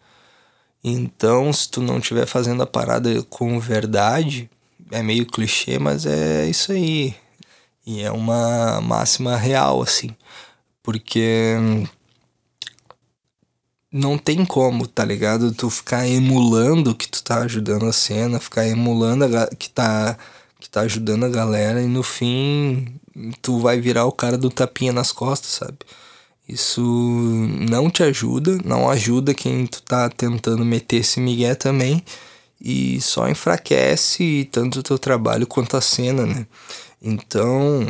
Então, 0.85 1.51
se 1.51 1.71
tu 1.71 1.81
não 1.81 1.99
estiver 1.99 2.27
fazendo 2.27 2.63
a 2.63 2.67
parada 2.67 3.23
com 3.25 3.59
verdade, 3.59 4.51
é 4.91 5.03
meio 5.03 5.27
clichê, 5.27 5.79
mas 5.79 6.05
é 6.05 6.47
isso 6.47 6.73
aí. 6.73 7.15
E 7.87 8.03
é 8.03 8.13
uma 8.13 8.83
máxima 8.83 9.37
real, 9.37 9.83
assim. 9.83 10.11
Porque 10.83 11.57
não 13.91 14.19
tem 14.19 14.45
como, 14.45 14.87
tá 14.87 15.05
ligado? 15.05 15.53
Tu 15.53 15.71
ficar 15.71 16.07
emulando 16.07 16.95
que 16.95 17.09
tu 17.09 17.23
tá 17.25 17.41
ajudando 17.41 17.87
a 17.87 17.93
cena, 17.93 18.39
ficar 18.39 18.67
emulando 18.67 19.25
a, 19.25 19.47
que 19.49 19.71
tá 19.71 20.19
que 20.61 20.69
tá 20.69 20.83
ajudando 20.83 21.25
a 21.25 21.29
galera 21.31 21.83
e 21.83 21.87
no 21.87 22.03
fim 22.03 23.00
tu 23.43 23.59
vai 23.59 23.81
virar 23.81 24.07
o 24.07 24.13
cara 24.13 24.39
do 24.39 24.51
tapinha 24.51 24.93
nas 24.93 25.13
costas, 25.13 25.51
sabe? 25.53 25.79
Isso 26.49 26.83
não 26.83 27.89
te 27.89 28.03
ajuda, 28.03 28.59
não 28.65 28.91
ajuda 28.91 29.33
quem 29.35 29.67
tu 29.67 29.83
tá 29.83 30.09
tentando 30.09 30.65
meter 30.65 30.97
esse 30.97 31.21
migué 31.21 31.55
também 31.55 32.03
e 32.61 33.01
só 33.01 33.29
enfraquece 33.29 34.49
tanto 34.51 34.81
o 34.81 34.83
teu 34.83 34.99
trabalho 34.99 35.47
quanto 35.47 35.77
a 35.77 35.81
cena, 35.81 36.27
né? 36.27 36.47
Então, 37.01 37.87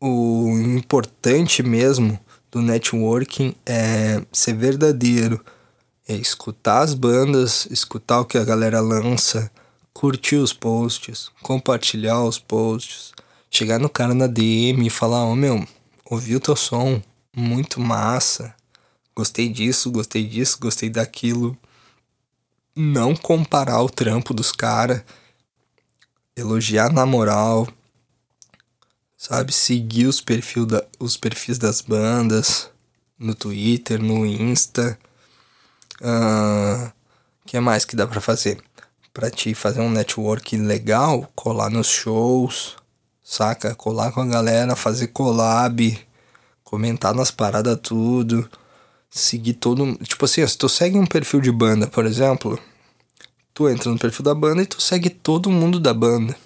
o 0.00 0.50
importante 0.76 1.62
mesmo 1.62 2.18
do 2.50 2.62
networking 2.62 3.54
é 3.64 4.22
ser 4.32 4.54
verdadeiro, 4.54 5.44
é 6.06 6.14
escutar 6.14 6.82
as 6.82 6.94
bandas, 6.94 7.66
escutar 7.70 8.20
o 8.20 8.24
que 8.24 8.38
a 8.38 8.44
galera 8.44 8.80
lança, 8.80 9.50
curtir 9.92 10.36
os 10.36 10.52
posts, 10.52 11.30
compartilhar 11.42 12.22
os 12.22 12.38
posts, 12.38 13.12
chegar 13.50 13.78
no 13.78 13.88
cara 13.88 14.14
na 14.14 14.26
DM 14.26 14.86
e 14.86 14.90
falar: 14.90 15.24
Ô 15.24 15.32
oh, 15.32 15.36
meu, 15.36 15.66
ouvi 16.04 16.36
o 16.36 16.40
teu 16.40 16.56
som, 16.56 17.02
muito 17.34 17.80
massa, 17.80 18.54
gostei 19.14 19.48
disso, 19.48 19.90
gostei 19.90 20.24
disso, 20.24 20.58
gostei 20.60 20.88
daquilo. 20.90 21.56
Não 22.74 23.16
comparar 23.16 23.82
o 23.82 23.88
trampo 23.88 24.34
dos 24.34 24.52
caras, 24.52 25.02
elogiar 26.36 26.92
na 26.92 27.06
moral, 27.06 27.66
sabe? 29.16 29.52
Seguir 29.52 30.06
os, 30.06 30.20
perfil 30.20 30.66
da, 30.66 30.84
os 30.98 31.16
perfis 31.16 31.56
das 31.58 31.80
bandas 31.80 32.70
no 33.18 33.34
Twitter, 33.34 34.00
no 34.02 34.26
Insta. 34.26 34.98
O 36.00 36.04
uh, 36.06 36.92
que 37.46 37.58
mais 37.60 37.84
que 37.84 37.96
dá 37.96 38.06
para 38.06 38.20
fazer? 38.20 38.62
Pra 39.12 39.30
te 39.30 39.54
fazer 39.54 39.80
um 39.80 39.90
network 39.90 40.56
legal, 40.58 41.30
colar 41.34 41.70
nos 41.70 41.88
shows, 41.88 42.76
saca? 43.26 43.74
Colar 43.74 44.12
com 44.12 44.20
a 44.20 44.26
galera, 44.26 44.76
fazer 44.76 45.08
collab, 45.08 45.98
comentar 46.62 47.12
nas 47.12 47.32
paradas 47.32 47.76
tudo. 47.82 48.48
Seguir 49.10 49.54
todo. 49.54 49.96
Tipo 49.96 50.24
assim, 50.24 50.46
se 50.46 50.56
tu 50.56 50.68
segue 50.68 50.96
um 50.96 51.06
perfil 51.06 51.40
de 51.40 51.50
banda, 51.50 51.88
por 51.88 52.06
exemplo, 52.06 52.58
tu 53.52 53.68
entra 53.68 53.90
no 53.90 53.98
perfil 53.98 54.24
da 54.24 54.34
banda 54.34 54.62
e 54.62 54.66
tu 54.66 54.80
segue 54.80 55.10
todo 55.10 55.50
mundo 55.50 55.80
da 55.80 55.92
banda. 55.92 56.36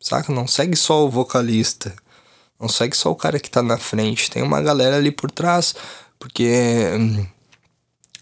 Saca? 0.00 0.32
Não 0.32 0.46
segue 0.46 0.76
só 0.76 1.04
o 1.04 1.10
vocalista. 1.10 1.94
Não 2.60 2.68
segue 2.68 2.96
só 2.96 3.10
o 3.10 3.16
cara 3.16 3.40
que 3.40 3.50
tá 3.50 3.62
na 3.62 3.78
frente, 3.78 4.30
tem 4.30 4.42
uma 4.42 4.60
galera 4.60 4.96
ali 4.96 5.12
por 5.12 5.30
trás, 5.30 5.76
porque 6.18 6.90
hum, 6.98 7.24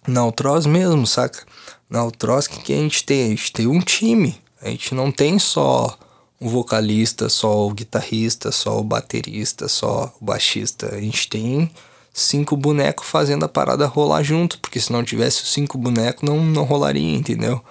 na 0.06 0.26
Ultros 0.26 0.66
mesmo, 0.66 1.06
saca? 1.06 1.44
Na 1.88 2.04
Ultros, 2.04 2.46
o 2.46 2.50
que, 2.50 2.60
que 2.60 2.72
a 2.74 2.76
gente 2.76 3.04
tem? 3.04 3.24
A 3.24 3.28
gente 3.30 3.52
tem 3.52 3.66
um 3.66 3.80
time. 3.80 4.38
A 4.60 4.68
gente 4.68 4.94
não 4.94 5.10
tem 5.10 5.38
só 5.38 5.98
o 6.40 6.48
vocalista, 6.48 7.28
só 7.28 7.66
o 7.66 7.72
guitarrista, 7.72 8.52
só 8.52 8.78
o 8.78 8.84
baterista, 8.84 9.68
só 9.68 10.14
o 10.20 10.24
baixista. 10.24 10.94
A 10.94 11.00
gente 11.00 11.28
tem 11.28 11.70
cinco 12.12 12.56
bonecos 12.56 13.06
fazendo 13.06 13.44
a 13.44 13.48
parada 13.48 13.86
rolar 13.86 14.22
junto, 14.22 14.58
porque 14.60 14.80
se 14.80 14.92
não 14.92 15.04
tivesse 15.04 15.42
os 15.42 15.52
cinco 15.52 15.78
bonecos 15.78 16.22
não, 16.22 16.42
não 16.42 16.64
rolaria, 16.64 17.16
entendeu? 17.16 17.62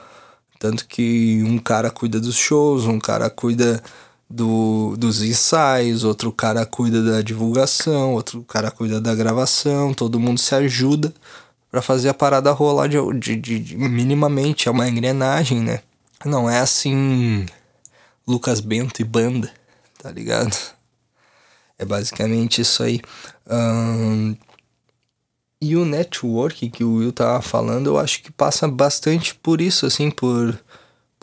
Tanto 0.60 0.88
que 0.88 1.44
um 1.46 1.58
cara 1.58 1.92
cuida 1.92 2.20
dos 2.20 2.36
shows, 2.36 2.86
um 2.86 3.00
cara 3.00 3.30
cuida 3.30 3.84
do, 4.30 4.96
dos 4.98 5.22
ensaios, 5.22 6.04
outro 6.04 6.32
cara 6.32 6.66
cuida 6.66 7.04
da 7.04 7.22
divulgação, 7.22 8.14
outro 8.14 8.44
cara 8.44 8.72
cuida 8.72 9.00
da 9.00 9.14
gravação, 9.14 9.94
todo 9.94 10.20
mundo 10.20 10.40
se 10.40 10.56
ajuda 10.56 11.14
para 11.70 11.82
fazer 11.82 12.10
a 12.10 12.14
parada 12.14 12.52
rolar 12.52 12.88
de, 12.88 12.98
de, 13.20 13.36
de, 13.36 13.60
de, 13.60 13.78
minimamente, 13.78 14.68
é 14.68 14.72
uma 14.72 14.88
engrenagem, 14.88 15.60
né? 15.60 15.82
Não 16.24 16.50
é 16.50 16.60
assim 16.60 17.46
Lucas 18.28 18.60
Bento 18.60 19.02
e 19.02 19.06
banda, 19.06 19.52
tá 20.02 20.12
ligado? 20.12 20.56
É 21.78 21.86
basicamente 21.86 22.62
isso 22.62 22.84
aí. 22.84 23.02
Um, 23.50 24.36
e 25.62 25.76
o 25.76 25.86
network 25.86 26.70
que 26.70 26.84
o 26.84 26.96
Will 26.96 27.12
tava 27.12 27.42
falando, 27.42 27.88
eu 27.88 27.98
acho 27.98 28.22
que 28.22 28.32
passa 28.32 28.68
bastante 28.68 29.36
por 29.36 29.62
isso, 29.62 29.86
assim, 29.86 30.10
por 30.10 30.58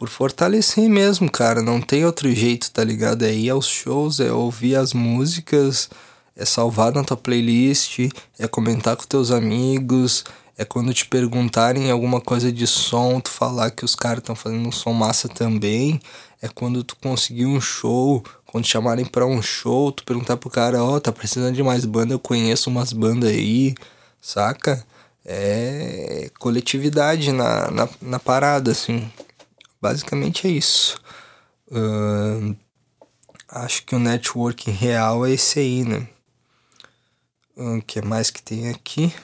por 0.02 0.08
fortalecer 0.08 0.88
mesmo, 0.88 1.30
cara. 1.30 1.62
Não 1.62 1.80
tem 1.80 2.04
outro 2.04 2.28
jeito, 2.34 2.68
tá 2.72 2.82
ligado? 2.82 3.22
É 3.24 3.32
ir 3.32 3.50
aos 3.50 3.68
shows, 3.68 4.18
é 4.18 4.32
ouvir 4.32 4.74
as 4.74 4.92
músicas, 4.92 5.88
é 6.34 6.44
salvar 6.44 6.92
na 6.92 7.04
tua 7.04 7.16
playlist, 7.16 8.08
é 8.36 8.48
comentar 8.48 8.96
com 8.96 9.04
teus 9.04 9.30
amigos, 9.30 10.24
é 10.58 10.64
quando 10.64 10.92
te 10.92 11.06
perguntarem 11.06 11.88
alguma 11.88 12.20
coisa 12.20 12.50
de 12.50 12.66
som, 12.66 13.20
tu 13.20 13.30
falar 13.30 13.70
que 13.70 13.84
os 13.84 13.94
caras 13.94 14.18
estão 14.18 14.34
fazendo 14.34 14.66
um 14.66 14.72
som 14.72 14.92
massa 14.92 15.28
também. 15.28 16.00
É 16.42 16.48
quando 16.48 16.82
tu 16.82 16.96
conseguir 16.96 17.46
um 17.46 17.60
show, 17.60 18.20
quando 18.44 18.64
te 18.64 18.70
chamarem 18.70 19.06
para 19.06 19.24
um 19.24 19.40
show, 19.40 19.92
tu 19.92 20.02
perguntar 20.02 20.36
pro 20.36 20.50
cara, 20.50 20.82
ó, 20.82 20.96
oh, 20.96 21.00
tá 21.00 21.12
precisando 21.12 21.54
de 21.54 21.62
mais 21.62 21.84
banda, 21.84 22.12
eu 22.14 22.18
conheço 22.18 22.68
umas 22.68 22.92
bandas 22.92 23.30
aí, 23.30 23.76
saca? 24.20 24.84
É 25.24 26.28
coletividade 26.40 27.30
na, 27.30 27.70
na, 27.70 27.88
na 28.00 28.18
parada, 28.18 28.72
assim. 28.72 29.08
Basicamente 29.80 30.48
é 30.48 30.50
isso. 30.50 31.00
Uh, 31.70 32.56
acho 33.48 33.84
que 33.84 33.94
o 33.94 34.00
networking 34.00 34.72
real 34.72 35.24
é 35.24 35.30
esse 35.30 35.60
aí, 35.60 35.84
né? 35.84 36.08
O 37.54 37.76
uh, 37.76 37.82
que 37.82 38.02
mais 38.02 38.30
que 38.30 38.42
tem 38.42 38.68
aqui 38.68 39.14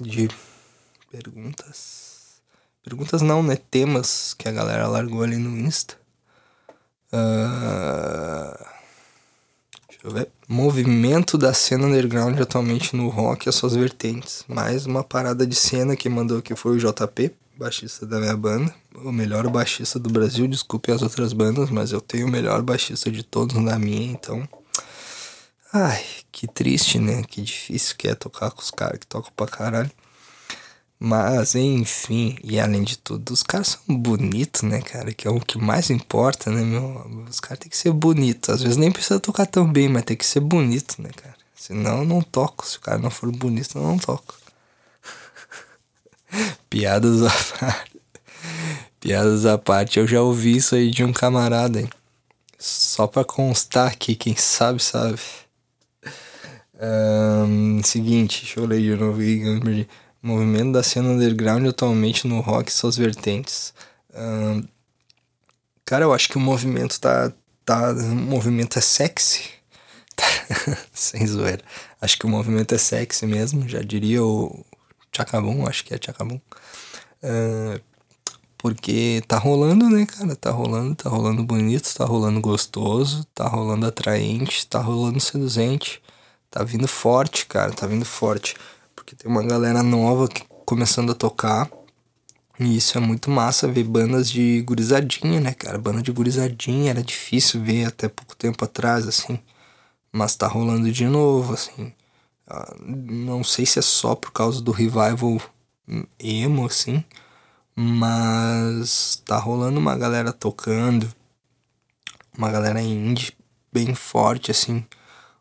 de 0.00 0.28
perguntas? 1.10 2.40
Perguntas 2.84 3.22
não, 3.22 3.42
né? 3.42 3.56
Temas 3.56 4.34
que 4.34 4.48
a 4.48 4.52
galera 4.52 4.86
largou 4.86 5.24
ali 5.24 5.36
no 5.36 5.58
Insta. 5.58 5.99
Uh, 7.12 8.64
deixa 9.88 10.04
eu 10.04 10.10
ver. 10.10 10.28
Movimento 10.48 11.36
da 11.36 11.52
cena 11.54 11.86
underground 11.86 12.40
atualmente 12.40 12.96
no 12.96 13.08
rock 13.08 13.46
e 13.46 13.48
as 13.48 13.54
suas 13.54 13.74
vertentes. 13.74 14.44
Mais 14.48 14.86
uma 14.86 15.04
parada 15.04 15.46
de 15.46 15.54
cena 15.54 15.96
que 15.96 16.08
mandou 16.08 16.40
que 16.42 16.54
foi 16.54 16.76
o 16.76 16.78
JP 16.78 17.32
baixista 17.60 18.06
da 18.06 18.18
minha 18.18 18.34
banda, 18.34 18.74
o 18.94 19.12
melhor 19.12 19.46
baixista 19.50 19.98
do 19.98 20.08
Brasil, 20.08 20.48
desculpe 20.48 20.90
as 20.90 21.02
outras 21.02 21.34
bandas, 21.34 21.68
mas 21.68 21.92
eu 21.92 22.00
tenho 22.00 22.26
o 22.26 22.30
melhor 22.30 22.62
baixista 22.62 23.10
de 23.10 23.22
todos 23.22 23.54
na 23.56 23.78
minha, 23.78 24.10
então. 24.10 24.48
Ai, 25.70 26.02
que 26.32 26.48
triste, 26.48 26.98
né? 26.98 27.22
Que 27.22 27.42
difícil 27.42 27.96
que 27.98 28.08
é 28.08 28.14
tocar 28.14 28.50
com 28.50 28.62
os 28.62 28.70
caras 28.70 28.98
que 28.98 29.06
tocam 29.06 29.30
pra 29.36 29.46
caralho. 29.46 29.90
Mas, 31.02 31.54
enfim, 31.54 32.36
e 32.44 32.60
além 32.60 32.84
de 32.84 32.98
tudo, 32.98 33.32
os 33.32 33.42
caras 33.42 33.68
são 33.68 33.96
bonitos, 33.96 34.60
né, 34.60 34.82
cara? 34.82 35.14
Que 35.14 35.26
é 35.26 35.30
o 35.30 35.40
que 35.40 35.56
mais 35.56 35.88
importa, 35.88 36.50
né, 36.50 36.60
meu? 36.60 37.24
Os 37.26 37.40
caras 37.40 37.60
têm 37.60 37.70
que 37.70 37.76
ser 37.76 37.90
bonitos. 37.90 38.50
Às 38.50 38.62
vezes 38.62 38.76
nem 38.76 38.92
precisa 38.92 39.18
tocar 39.18 39.46
tão 39.46 39.66
bem, 39.66 39.88
mas 39.88 40.04
tem 40.04 40.14
que 40.14 40.26
ser 40.26 40.40
bonito, 40.40 41.00
né, 41.00 41.08
cara? 41.16 41.34
Senão 41.54 42.00
eu 42.00 42.04
não 42.04 42.20
toco. 42.20 42.66
Se 42.66 42.76
o 42.76 42.80
cara 42.80 42.98
não 42.98 43.10
for 43.10 43.32
bonito, 43.32 43.78
eu 43.78 43.82
não 43.82 43.98
toco. 43.98 44.34
Piadas 46.68 47.22
à 47.22 47.30
parte. 47.58 48.00
Piadas 49.00 49.46
à 49.46 49.56
parte, 49.56 49.98
eu 49.98 50.06
já 50.06 50.20
ouvi 50.20 50.56
isso 50.56 50.74
aí 50.74 50.90
de 50.90 51.02
um 51.02 51.14
camarada, 51.14 51.80
hein? 51.80 51.88
Só 52.58 53.06
pra 53.06 53.24
constar 53.24 53.88
aqui, 53.88 54.14
quem 54.14 54.36
sabe, 54.36 54.82
sabe. 54.82 55.18
Um, 56.78 57.82
seguinte, 57.82 58.42
deixa 58.42 58.60
eu 58.60 58.66
ler 58.66 58.82
de 58.82 58.94
novo 58.96 59.18
aqui. 59.18 59.88
Movimento 60.22 60.72
da 60.72 60.82
cena 60.82 61.10
underground 61.10 61.66
atualmente 61.66 62.26
no 62.26 62.40
rock 62.40 62.70
e 62.70 62.74
suas 62.74 62.96
vertentes. 62.96 63.72
Cara, 65.84 66.04
eu 66.04 66.12
acho 66.12 66.28
que 66.28 66.36
o 66.36 66.40
movimento 66.40 67.00
tá. 67.00 67.32
tá 67.64 67.92
o 67.92 68.14
movimento 68.14 68.78
é 68.78 68.82
sexy. 68.82 69.50
Sem 70.92 71.26
zoeira. 71.26 71.62
Acho 72.00 72.18
que 72.18 72.26
o 72.26 72.28
movimento 72.28 72.74
é 72.74 72.78
sexy 72.78 73.26
mesmo, 73.26 73.68
já 73.68 73.80
diria 73.80 74.22
o, 74.22 74.64
Chacabum, 75.12 75.66
acho 75.66 75.84
que 75.84 75.94
é 75.94 75.98
Chacabum. 76.00 76.40
Uh, 77.22 77.80
Porque 78.56 79.22
tá 79.26 79.38
rolando, 79.38 79.88
né, 79.88 80.06
cara? 80.06 80.36
Tá 80.36 80.50
rolando, 80.50 80.94
tá 80.94 81.08
rolando 81.10 81.42
bonito, 81.42 81.92
tá 81.94 82.04
rolando 82.04 82.40
gostoso, 82.40 83.24
tá 83.34 83.48
rolando 83.48 83.86
atraente, 83.86 84.66
tá 84.66 84.80
rolando 84.80 85.20
seduzente. 85.20 86.02
Tá 86.50 86.64
vindo 86.64 86.88
forte, 86.88 87.46
cara, 87.46 87.72
tá 87.72 87.86
vindo 87.86 88.04
forte. 88.04 88.56
Porque 89.10 89.24
tem 89.24 89.32
uma 89.32 89.42
galera 89.42 89.82
nova 89.82 90.28
que, 90.28 90.44
começando 90.64 91.10
a 91.10 91.16
tocar. 91.16 91.68
E 92.60 92.76
isso 92.76 92.96
é 92.96 93.00
muito 93.00 93.28
massa 93.28 93.66
ver 93.66 93.82
bandas 93.82 94.30
de 94.30 94.62
gurizadinha, 94.62 95.40
né, 95.40 95.52
cara? 95.52 95.78
Banda 95.78 96.00
de 96.00 96.12
gurizadinha 96.12 96.90
era 96.90 97.02
difícil 97.02 97.60
ver 97.60 97.86
até 97.86 98.08
pouco 98.08 98.36
tempo 98.36 98.64
atrás, 98.64 99.08
assim. 99.08 99.40
Mas 100.12 100.36
tá 100.36 100.46
rolando 100.46 100.92
de 100.92 101.06
novo, 101.06 101.54
assim. 101.54 101.92
Ah, 102.46 102.72
não 102.80 103.42
sei 103.42 103.66
se 103.66 103.80
é 103.80 103.82
só 103.82 104.14
por 104.14 104.30
causa 104.30 104.60
do 104.62 104.70
revival 104.70 105.40
emo, 106.16 106.66
assim. 106.66 107.02
Mas 107.74 109.20
tá 109.26 109.38
rolando 109.38 109.80
uma 109.80 109.96
galera 109.96 110.32
tocando. 110.32 111.12
Uma 112.38 112.48
galera 112.48 112.80
indie 112.80 113.32
bem 113.72 113.92
forte, 113.92 114.52
assim 114.52 114.86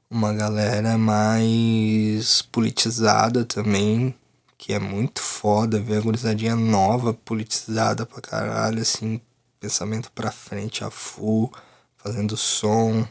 uma 0.09 0.33
galera 0.33 0.97
mais 0.97 2.41
politizada 2.41 3.45
também, 3.45 4.15
que 4.57 4.73
é 4.73 4.79
muito 4.79 5.21
foda 5.21 5.79
ver 5.79 5.97
a 5.97 6.01
gurizadinha 6.01 6.55
nova 6.55 7.13
politizada 7.13 8.05
pra 8.05 8.19
caralho, 8.21 8.81
assim, 8.81 9.21
pensamento 9.59 10.11
pra 10.11 10.31
frente 10.31 10.83
a 10.83 10.89
full, 10.89 11.51
fazendo 11.95 12.35
som. 12.35 13.07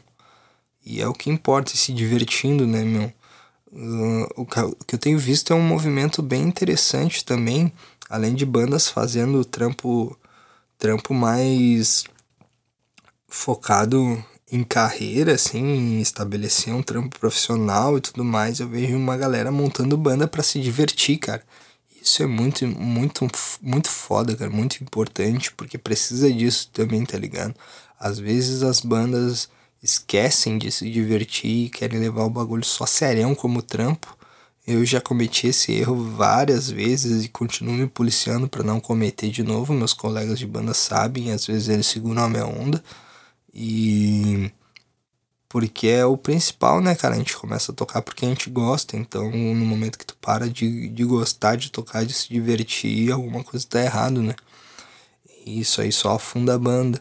E 0.85 1.01
é 1.01 1.07
o 1.07 1.13
que 1.13 1.31
importa, 1.31 1.77
se 1.77 1.93
divertindo, 1.93 2.67
né, 2.67 2.83
meu? 2.85 3.13
O 4.37 4.47
que 4.47 4.95
eu 4.95 4.99
tenho 4.99 5.19
visto 5.19 5.53
é 5.53 5.57
um 5.57 5.63
movimento 5.63 6.23
bem 6.23 6.43
interessante 6.43 7.25
também, 7.25 7.73
além 8.09 8.35
de 8.35 8.47
bandas 8.47 8.89
fazendo 8.89 9.45
trampo, 9.45 10.19
trampo 10.79 11.13
mais 11.15 12.05
focado 13.29 14.25
em 14.51 14.65
carreira, 14.65 15.35
assim, 15.35 16.01
estabelecer 16.01 16.75
um 16.75 16.83
trampo 16.83 17.19
profissional 17.19 17.99
e 17.99 18.01
tudo 18.01 18.25
mais, 18.25 18.61
eu 18.61 18.69
vejo 18.69 18.97
uma 18.97 19.17
galera 19.17 19.53
montando 19.53 19.97
banda 19.97 20.27
para 20.27 20.43
se 20.43 20.61
divertir, 20.61 21.19
cara. 21.19 21.43
Isso 22.03 22.23
é 22.23 22.27
muito, 22.27 22.67
muito, 22.67 23.27
muito 23.61 23.91
foda, 23.91 24.35
cara, 24.35 24.51
muito 24.51 24.83
importante, 24.83 25.53
porque 25.53 25.77
precisa 25.77 26.33
disso 26.33 26.71
também, 26.73 27.05
tá 27.05 27.19
ligado? 27.19 27.55
Às 28.01 28.19
vezes 28.19 28.63
as 28.63 28.81
bandas 28.81 29.49
esquecem 29.83 30.59
de 30.59 30.71
se 30.73 30.91
divertir 30.91 31.67
e 31.67 31.69
querem 31.69 32.01
levar 32.01 32.25
o 32.25 32.31
bagulho 32.31 32.65
só 32.65 32.87
serão 32.87 33.35
como 33.35 33.61
trampo. 33.63 34.17
Eu 34.67 34.85
já 34.85 35.01
cometi 35.01 35.49
esse 35.49 35.73
erro 35.73 35.97
várias 36.17 36.71
vezes 36.71 37.25
e 37.25 37.29
continuo 37.29 37.75
me 37.75 37.87
policiando 37.87 38.49
para 38.49 38.63
não 38.63 38.81
cometer 38.81 39.31
de 39.31 39.43
novo. 39.43 39.73
Meus 39.73 39.93
colegas 39.93 40.39
de 40.39 40.47
banda 40.47 40.75
sabem, 40.75 41.33
às 41.33 41.47
vezes 41.47 41.69
eles 41.69 41.87
seguram 41.87 42.25
a 42.25 42.29
minha 42.29 42.47
onda. 42.47 42.83
E 43.53 44.53
porque 45.49 45.89
é 45.89 46.05
o 46.05 46.17
principal, 46.17 46.81
né, 46.81 46.95
cara? 46.95 47.15
A 47.15 47.19
gente 47.19 47.37
começa 47.37 47.73
a 47.73 47.75
tocar 47.75 48.03
porque 48.03 48.27
a 48.27 48.29
gente 48.29 48.51
gosta. 48.51 48.97
Então, 48.97 49.31
no 49.31 49.65
momento 49.65 49.99
que 49.99 50.05
tu 50.07 50.17
para 50.17 50.49
de, 50.49 50.89
de 50.91 51.05
gostar 51.05 51.57
de 51.57 51.71
tocar, 51.73 52.05
de 52.05 52.13
se 52.13 52.29
divertir, 52.29 53.11
alguma 53.11 53.43
coisa 53.43 53.67
tá 53.67 53.81
errado, 53.81 54.23
né? 54.23 54.35
Isso 55.47 55.81
aí 55.81 55.91
só 55.91 56.15
afunda 56.15 56.55
a 56.55 56.59
banda. 56.59 57.01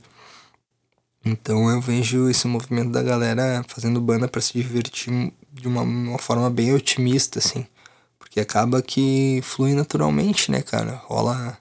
Então 1.25 1.69
eu 1.69 1.81
vejo 1.81 2.29
esse 2.29 2.47
movimento 2.47 2.91
da 2.91 3.03
galera 3.03 3.65
fazendo 3.67 3.99
banda 3.99 4.29
para 4.29 4.39
se 4.39 4.53
divertir 4.53 5.33
de 5.51 5.67
uma, 5.67 5.81
uma 5.81 6.17
forma 6.17 6.49
bem 6.49 6.73
otimista, 6.73 7.39
assim. 7.39 7.67
Porque 8.17 8.39
acaba 8.39 8.81
que 8.81 9.41
flui 9.43 9.73
naturalmente, 9.73 10.49
né, 10.51 10.61
cara? 10.61 11.01
Rola, 11.05 11.57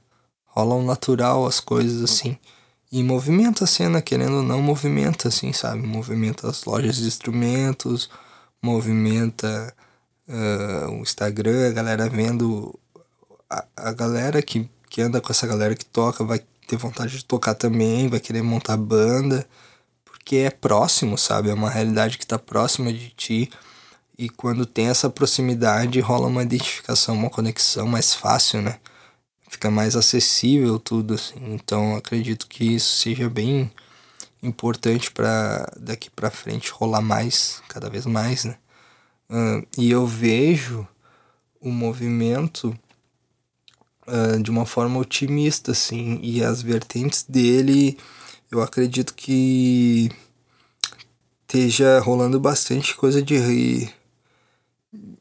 rola 0.47 0.77
um 0.77 0.85
natural 0.85 1.47
as 1.47 1.59
coisas, 1.59 2.03
assim. 2.03 2.39
E 2.91 3.03
movimenta 3.03 3.65
a 3.65 3.67
cena, 3.67 4.01
querendo 4.01 4.37
ou 4.37 4.43
não, 4.43 4.63
movimenta, 4.63 5.29
assim, 5.29 5.53
sabe? 5.53 5.87
Movimenta 5.87 6.49
as 6.49 6.65
lojas 6.65 6.97
de 6.97 7.07
instrumentos, 7.07 8.09
movimenta 8.63 9.75
uh, 10.29 10.91
o 10.93 11.03
Instagram, 11.03 11.69
a 11.69 11.73
galera 11.73 12.09
vendo. 12.09 12.79
A, 13.51 13.65
a 13.77 13.93
galera 13.93 14.43
que, 14.43 14.69
que 14.89 15.01
anda 15.03 15.21
com 15.21 15.33
essa 15.33 15.47
galera 15.47 15.75
que 15.75 15.85
toca 15.85 16.25
vai 16.25 16.41
ter 16.67 16.77
vontade 16.77 17.17
de 17.17 17.25
tocar 17.25 17.55
também, 17.55 18.09
vai 18.09 18.21
querer 18.21 18.43
montar 18.43 18.77
banda, 18.77 19.47
porque 20.05 20.37
é 20.39 20.51
próximo, 20.51 21.17
sabe? 21.17 21.51
É 21.51 21.55
uma 21.55 21.71
realidade 21.71 22.19
que 22.19 22.27
tá 22.27 22.39
próxima 22.39 22.93
de 22.93 23.11
ti. 23.11 23.51
E 24.19 24.29
quando 24.29 24.67
tem 24.67 24.89
essa 24.89 25.11
proximidade, 25.11 26.01
rola 26.01 26.27
uma 26.27 26.43
identificação, 26.43 27.15
uma 27.15 27.31
conexão 27.31 27.87
mais 27.87 28.15
fácil, 28.15 28.63
né? 28.63 28.79
Fica 29.49 29.71
mais 29.71 29.97
acessível 29.97 30.79
tudo, 30.79 31.15
assim. 31.15 31.55
Então 31.55 31.97
acredito 31.97 32.47
que 32.47 32.75
isso 32.75 32.99
seja 32.99 33.29
bem 33.29 33.71
importante 34.43 35.11
para 35.11 35.71
daqui 35.77 36.11
para 36.11 36.31
frente 36.31 36.71
rolar 36.71 37.01
mais, 37.01 37.63
cada 37.69 37.89
vez 37.89 38.07
mais, 38.07 38.45
né? 38.45 38.57
Uh, 39.29 39.67
e 39.77 39.91
eu 39.91 40.07
vejo 40.07 40.87
o 41.61 41.71
movimento 41.71 42.77
uh, 44.07 44.41
de 44.41 44.51
uma 44.51 44.65
forma 44.65 45.01
otimista, 45.01 45.73
assim, 45.73 46.21
e 46.23 46.43
as 46.45 46.63
vertentes 46.63 47.25
dele, 47.29 47.99
eu 48.51 48.63
acredito 48.63 49.15
que 49.15 50.11
esteja 51.43 51.99
rolando 52.01 52.39
bastante 52.39 52.95
coisa 52.95 53.21
de 53.21 53.89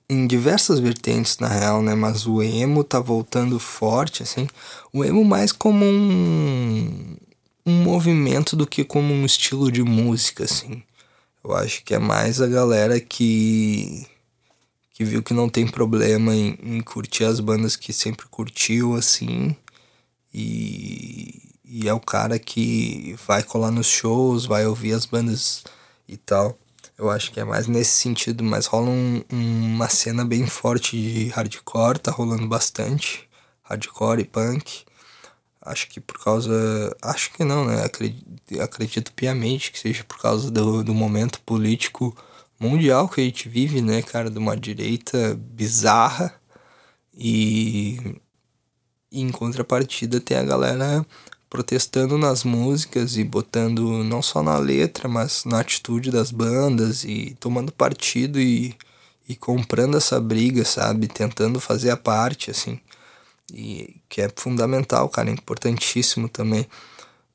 em 0.10 0.28
diversas 0.28 0.80
vertentes 0.80 1.38
na 1.40 1.48
real, 1.48 1.82
né? 1.82 1.96
Mas 1.96 2.28
o 2.28 2.42
emo 2.42 2.84
tá 2.84 3.00
voltando 3.00 3.60
forte, 3.60 4.24
assim. 4.24 4.48
O 4.94 5.04
emo 5.04 5.24
mais 5.24 5.52
como 5.52 5.84
um, 5.86 7.18
um 7.66 7.84
movimento 7.84 8.56
do 8.56 8.68
que 8.68 8.84
como 8.84 9.14
um 9.14 9.26
estilo 9.26 9.72
de 9.72 9.84
música, 9.84 10.44
assim. 10.44 10.84
Eu 11.44 11.54
acho 11.56 11.84
que 11.84 11.94
é 11.94 12.00
mais 12.00 12.42
a 12.42 12.48
galera 12.48 13.00
que 13.00 14.08
que 14.94 15.04
viu 15.04 15.22
que 15.22 15.34
não 15.34 15.50
tem 15.50 15.68
problema 15.68 16.34
em, 16.34 16.58
em 16.64 16.82
curtir 16.82 17.26
as 17.26 17.42
bandas 17.42 17.76
que 17.76 17.92
sempre 17.92 18.26
curtiu, 18.28 18.96
assim. 18.96 19.54
E, 20.34 21.52
e 21.66 21.88
é 21.90 21.94
o 21.94 22.00
cara 22.00 22.40
que 22.40 23.14
vai 23.28 23.44
colar 23.44 23.72
nos 23.72 23.88
shows, 23.88 24.46
vai 24.46 24.66
ouvir 24.66 24.94
as 24.94 25.06
bandas 25.06 25.66
e 26.08 26.16
tal. 26.16 26.58
Eu 26.98 27.10
acho 27.10 27.32
que 27.32 27.40
é 27.40 27.44
mais 27.44 27.68
nesse 27.68 27.92
sentido, 27.92 28.44
mas 28.44 28.68
rola 28.68 28.90
um, 28.90 29.24
uma 29.30 29.90
cena 29.90 30.24
bem 30.24 30.48
forte 30.48 30.96
de 30.98 31.28
hardcore, 31.30 32.00
tá 32.00 32.12
rolando 32.12 32.48
bastante. 32.48 33.28
Hardcore 33.64 34.22
e 34.22 34.26
punk. 34.26 34.86
Acho 35.62 35.90
que 35.90 36.00
por 36.00 36.24
causa. 36.24 36.96
Acho 37.02 37.34
que 37.34 37.44
não, 37.44 37.66
né? 37.66 37.84
Acredito, 37.84 38.62
acredito 38.62 39.12
piamente 39.14 39.72
que 39.72 39.80
seja 39.80 40.04
por 40.04 40.20
causa 40.20 40.52
do, 40.52 40.84
do 40.84 40.94
momento 40.94 41.42
político 41.42 42.16
mundial 42.60 43.10
que 43.10 43.22
a 43.22 43.24
gente 43.24 43.50
vive, 43.50 43.82
né, 43.82 44.02
cara? 44.02 44.30
De 44.30 44.38
uma 44.38 44.56
direita 44.56 45.36
bizarra. 45.36 46.34
E, 47.18 48.20
e 49.12 49.22
em 49.22 49.32
contrapartida 49.32 50.20
tem 50.22 50.38
a 50.38 50.44
galera 50.44 51.06
protestando 51.50 52.18
nas 52.18 52.44
músicas 52.44 53.18
e 53.18 53.24
botando 53.24 54.04
não 54.04 54.22
só 54.22 54.42
na 54.44 54.58
letra, 54.58 55.08
mas 55.08 55.46
na 55.46 55.60
atitude 55.60 56.12
das 56.12 56.32
bandas 56.32 57.04
e 57.04 57.36
tomando 57.40 57.72
partido 57.72 58.40
e, 58.40 58.76
e 59.28 59.36
comprando 59.36 59.98
essa 59.98 60.20
briga, 60.20 60.66
sabe? 60.66 61.08
Tentando 61.08 61.60
fazer 61.60 61.92
a 61.92 61.98
parte, 61.98 62.52
assim. 62.52 62.80
E 63.54 64.02
que 64.10 64.22
é 64.22 64.30
fundamental, 64.36 65.08
cara, 65.10 65.30
é 65.30 65.34
importantíssimo 65.34 66.28
também. 66.28 66.68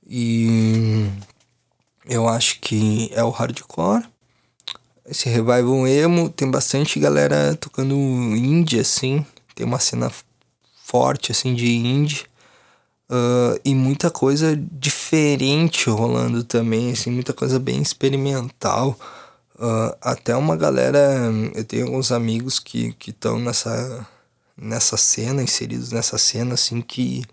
E 0.06 1.08
eu 2.06 2.28
acho 2.28 2.60
que 2.60 3.10
é 3.12 3.22
o 3.22 3.30
hardcore. 3.30 4.04
Esse 5.06 5.28
revival 5.28 5.86
emo 5.86 6.28
tem 6.28 6.50
bastante 6.50 7.00
galera 7.00 7.56
tocando 7.56 7.94
indie, 7.94 8.80
assim. 8.80 9.24
Tem 9.54 9.66
uma 9.66 9.78
cena 9.78 10.10
forte, 10.84 11.32
assim, 11.32 11.54
de 11.54 11.68
indie. 11.68 12.29
Uh, 13.10 13.58
e 13.64 13.74
muita 13.74 14.08
coisa 14.08 14.56
diferente 14.56 15.90
rolando 15.90 16.44
também, 16.44 16.92
assim, 16.92 17.10
muita 17.10 17.32
coisa 17.32 17.58
bem 17.58 17.82
experimental. 17.82 18.96
Uh, 19.56 19.96
até 20.00 20.36
uma 20.36 20.56
galera. 20.56 21.00
Eu 21.54 21.64
tenho 21.64 21.86
alguns 21.86 22.12
amigos 22.12 22.60
que 22.60 22.94
estão 23.08 23.40
nessa, 23.40 24.06
nessa 24.56 24.96
cena, 24.96 25.42
inseridos 25.42 25.90
nessa 25.90 26.16
cena, 26.18 26.54
assim, 26.54 26.80
que 26.80 27.24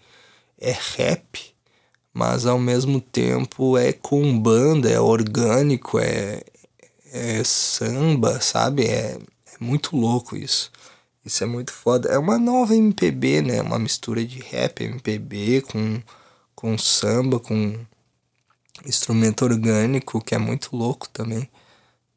é 0.59 0.75
rap, 0.97 1.53
mas 2.11 2.47
ao 2.47 2.57
mesmo 2.57 2.99
tempo 2.99 3.77
é 3.77 3.93
com 3.93 4.39
banda, 4.39 4.89
é 4.89 4.99
orgânico, 4.99 5.99
é, 5.99 6.41
é 7.13 7.43
samba, 7.43 8.41
sabe? 8.41 8.85
É, 8.85 9.15
é 9.15 9.57
muito 9.59 9.95
louco 9.95 10.35
isso. 10.35 10.71
Isso 11.27 11.43
é 11.43 11.47
muito 11.47 11.73
foda. 11.73 12.07
É 12.07 12.17
uma 12.17 12.39
nova 12.39 12.73
MPB, 12.73 13.41
né? 13.41 13.61
Uma 13.61 13.77
mistura 13.77 14.25
de 14.25 14.39
rap, 14.39 14.81
MPB 14.81 15.61
com, 15.61 16.01
com 16.55 16.77
samba, 16.77 17.37
com 17.37 17.77
instrumento 18.85 19.43
orgânico, 19.43 20.23
que 20.23 20.33
é 20.33 20.37
muito 20.37 20.73
louco 20.73 21.09
também. 21.09 21.49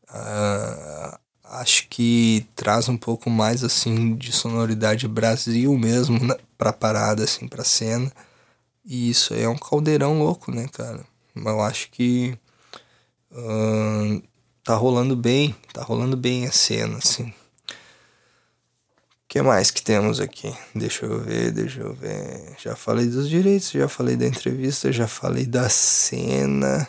Uh, 0.09 1.19
acho 1.43 1.89
que 1.89 2.47
traz 2.55 2.89
um 2.89 2.97
pouco 2.97 3.29
mais 3.29 3.65
assim 3.65 4.15
de 4.15 4.31
sonoridade 4.31 5.09
Brasil 5.09 5.77
mesmo 5.77 6.25
né? 6.25 6.37
pra 6.57 6.73
parada, 6.73 7.25
assim, 7.25 7.49
pra 7.49 7.65
cena. 7.65 8.13
E 8.85 9.11
isso 9.11 9.35
aí 9.35 9.43
é 9.43 9.49
um 9.49 9.59
caldeirão 9.59 10.21
louco, 10.21 10.53
né, 10.53 10.69
cara? 10.73 11.05
Mas 11.35 11.53
eu 11.53 11.61
acho 11.61 11.91
que 11.91 12.39
uh, 13.33 14.23
tá 14.63 14.77
rolando 14.77 15.17
bem, 15.17 15.53
tá 15.73 15.83
rolando 15.83 16.17
bem 16.17 16.47
a 16.47 16.53
cena, 16.53 16.99
assim. 16.99 17.35
Que 19.31 19.41
mais 19.43 19.71
que 19.71 19.81
temos 19.81 20.19
aqui? 20.19 20.53
Deixa 20.75 21.07
eu 21.07 21.21
ver, 21.21 21.53
deixa 21.53 21.79
eu 21.79 21.95
ver. 21.95 22.57
Já 22.59 22.75
falei 22.75 23.07
dos 23.07 23.29
direitos, 23.29 23.71
já 23.71 23.89
falei 23.89 24.17
da 24.17 24.27
entrevista, 24.27 24.91
já 24.91 25.07
falei 25.07 25.47
da 25.47 25.69
cena. 25.69 26.89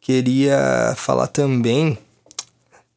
Queria 0.00 0.94
falar 0.96 1.28
também 1.28 1.96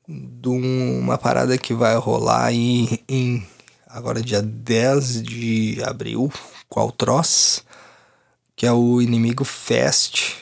de 0.08 0.50
uma 0.50 1.16
parada 1.16 1.56
que 1.60 1.76
vai 1.76 1.96
rolar 1.96 2.46
aí 2.46 3.04
em 3.08 3.48
agora 3.88 4.20
dia 4.20 4.42
10 4.42 5.22
de 5.22 5.84
abril, 5.86 6.34
qual 6.68 6.92
troço, 6.92 7.64
que 8.56 8.66
é 8.66 8.72
o 8.72 9.00
Inimigo 9.00 9.46
Fest, 9.46 10.41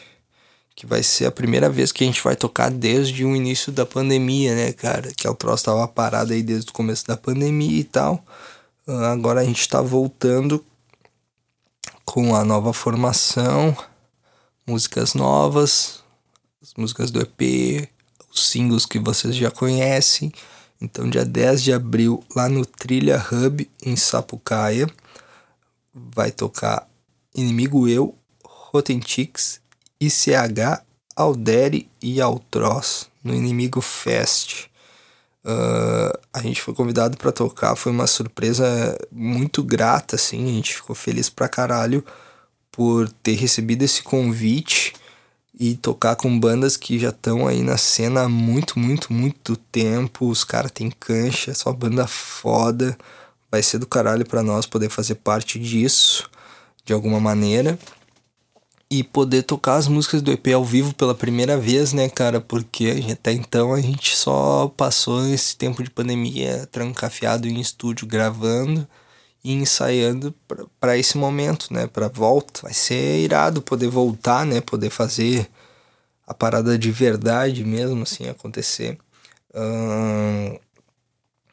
que 0.80 0.86
vai 0.86 1.04
ser 1.04 1.26
a 1.26 1.32
primeira 1.32 1.70
vez 1.70 1.92
que 1.92 2.06
a 2.06 2.08
gente 2.08 2.24
vai 2.24 2.38
tocar 2.38 2.72
desde 2.72 3.26
o 3.26 3.36
início 3.36 3.70
da 3.70 3.86
pandemia, 3.86 4.56
né, 4.56 4.72
cara? 4.72 5.12
Que 5.12 5.28
é 5.28 5.30
o 5.30 5.36
troço 5.36 5.66
tava 5.66 5.86
parado 5.90 6.32
aí 6.32 6.42
desde 6.42 6.70
o 6.70 6.74
começo 6.74 7.06
da 7.06 7.18
pandemia 7.18 7.82
e 7.82 7.84
tal. 7.84 8.24
Ah, 8.88 9.12
agora 9.12 9.42
a 9.42 9.44
gente 9.44 9.68
tá 9.68 9.82
voltando 9.82 10.64
com 12.06 12.34
a 12.34 12.46
nova 12.46 12.72
formação, 12.72 13.76
músicas 14.66 15.14
novas, 15.14 16.02
as 16.62 16.74
músicas 16.76 17.12
do 17.12 17.20
EP, 17.20 17.90
os 18.32 18.48
singles 18.48 18.86
que 18.86 19.00
vocês 19.00 19.36
já 19.36 19.52
conhecem. 19.52 20.32
Então, 20.80 21.10
dia 21.10 21.26
10 21.26 21.62
de 21.62 21.74
abril, 21.74 22.24
lá 22.34 22.48
no 22.48 22.66
Trilha 22.66 23.22
Hub, 23.30 23.70
em 23.86 23.98
Sapucaia, 23.98 24.88
vai 25.94 26.32
tocar 26.32 26.88
Inimigo 27.36 27.86
Eu, 27.86 28.16
Rotentix, 28.46 29.59
ICH, 30.00 30.82
Aldere 31.16 31.90
e 32.02 32.22
Altroz 32.22 33.10
no 33.24 33.34
Inimigo 33.34 33.82
Fest. 33.82 34.68
Uh, 35.44 36.18
a 36.34 36.42
gente 36.42 36.62
foi 36.62 36.74
convidado 36.74 37.18
para 37.18 37.32
tocar, 37.32 37.76
foi 37.76 37.92
uma 37.92 38.08
surpresa 38.08 38.98
muito 39.12 39.64
grata, 39.64 40.16
assim, 40.16 40.50
a 40.50 40.54
gente 40.54 40.76
ficou 40.76 40.96
feliz 40.96 41.30
pra 41.30 41.48
caralho 41.48 42.04
por 42.72 43.10
ter 43.24 43.34
recebido 43.34 43.84
esse 43.84 44.04
convite 44.04 44.94
e 45.60 45.76
tocar 45.76 46.16
com 46.16 46.40
bandas 46.40 46.78
que 46.78 46.98
já 46.98 47.10
estão 47.10 47.46
aí 47.46 47.62
na 47.62 47.78
cena 47.78 48.22
há 48.22 48.30
muito, 48.30 48.80
muito, 48.80 49.12
muito 49.12 49.58
tempo. 49.58 50.30
Os 50.30 50.46
caras 50.46 50.72
têm 50.72 50.90
cancha, 50.90 51.54
só 51.54 51.74
banda 51.74 52.08
foda. 52.08 52.98
Vai 53.52 53.62
ser 53.62 53.78
do 53.80 53.86
caralho 53.86 54.26
pra 54.26 54.42
nós 54.42 54.66
poder 54.66 54.90
fazer 54.90 55.16
parte 55.16 55.60
disso 55.60 56.30
de 56.86 56.94
alguma 56.94 57.20
maneira. 57.20 57.78
E 58.92 59.04
poder 59.04 59.44
tocar 59.44 59.76
as 59.76 59.88
músicas 59.88 60.22
do 60.22 60.32
EP 60.32 60.48
ao 60.48 60.66
vivo 60.66 60.96
pela 60.96 61.14
primeira 61.14 61.58
vez, 61.60 61.94
né, 61.94 62.10
cara? 62.10 62.42
Porque 62.42 63.06
até 63.12 63.32
então 63.32 63.72
a 63.74 63.80
gente 63.82 64.16
só 64.18 64.68
passou 64.76 65.28
esse 65.28 65.56
tempo 65.56 65.84
de 65.84 65.92
pandemia 65.92 66.68
trancafiado 66.72 67.48
em 67.48 67.60
estúdio 67.60 68.08
gravando 68.08 68.88
e 69.44 69.54
ensaiando 69.54 70.34
para 70.80 70.98
esse 70.98 71.18
momento, 71.18 71.72
né, 71.74 71.88
para 71.88 72.08
volta. 72.08 72.62
Vai 72.64 72.74
ser 72.74 73.20
irado 73.24 73.62
poder 73.62 73.88
voltar, 73.90 74.46
né, 74.46 74.60
poder 74.62 74.90
fazer 74.90 75.48
a 76.28 76.34
parada 76.34 76.78
de 76.78 76.92
verdade 76.92 77.64
mesmo 77.64 78.04
assim 78.04 78.28
acontecer. 78.28 78.98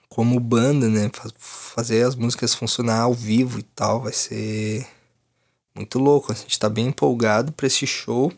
como 0.09 0.41
banda, 0.41 0.89
né, 0.89 1.11
fazer 1.39 2.03
as 2.05 2.15
músicas 2.15 2.55
funcionar 2.55 3.01
ao 3.03 3.15
vivo 3.15 3.59
e 3.59 3.63
tal, 3.63 4.01
vai 4.03 4.13
ser 4.13 4.87
muito 5.77 5.99
louco. 5.99 6.33
A 6.33 6.35
gente 6.35 6.59
tá 6.59 6.69
bem 6.69 6.87
empolgado 6.87 7.53
para 7.53 7.67
esse 7.67 7.87
show. 7.87 8.33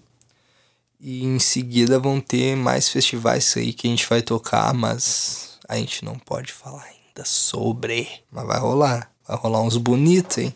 E 1.00 1.24
em 1.24 1.38
seguida 1.38 1.98
vão 1.98 2.20
ter 2.20 2.56
mais 2.56 2.88
festivais 2.88 3.56
aí 3.56 3.72
que 3.72 3.86
a 3.86 3.90
gente 3.90 4.08
vai 4.08 4.20
tocar, 4.20 4.74
mas 4.74 5.56
a 5.68 5.76
gente 5.76 6.04
não 6.04 6.18
pode 6.18 6.52
falar 6.52 6.82
ainda 6.82 7.24
sobre. 7.24 8.08
Mas 8.30 8.46
vai 8.46 8.58
rolar. 8.58 9.10
Vai 9.26 9.36
rolar 9.36 9.62
uns 9.62 9.76
bonitos, 9.76 10.38
hein? 10.38 10.52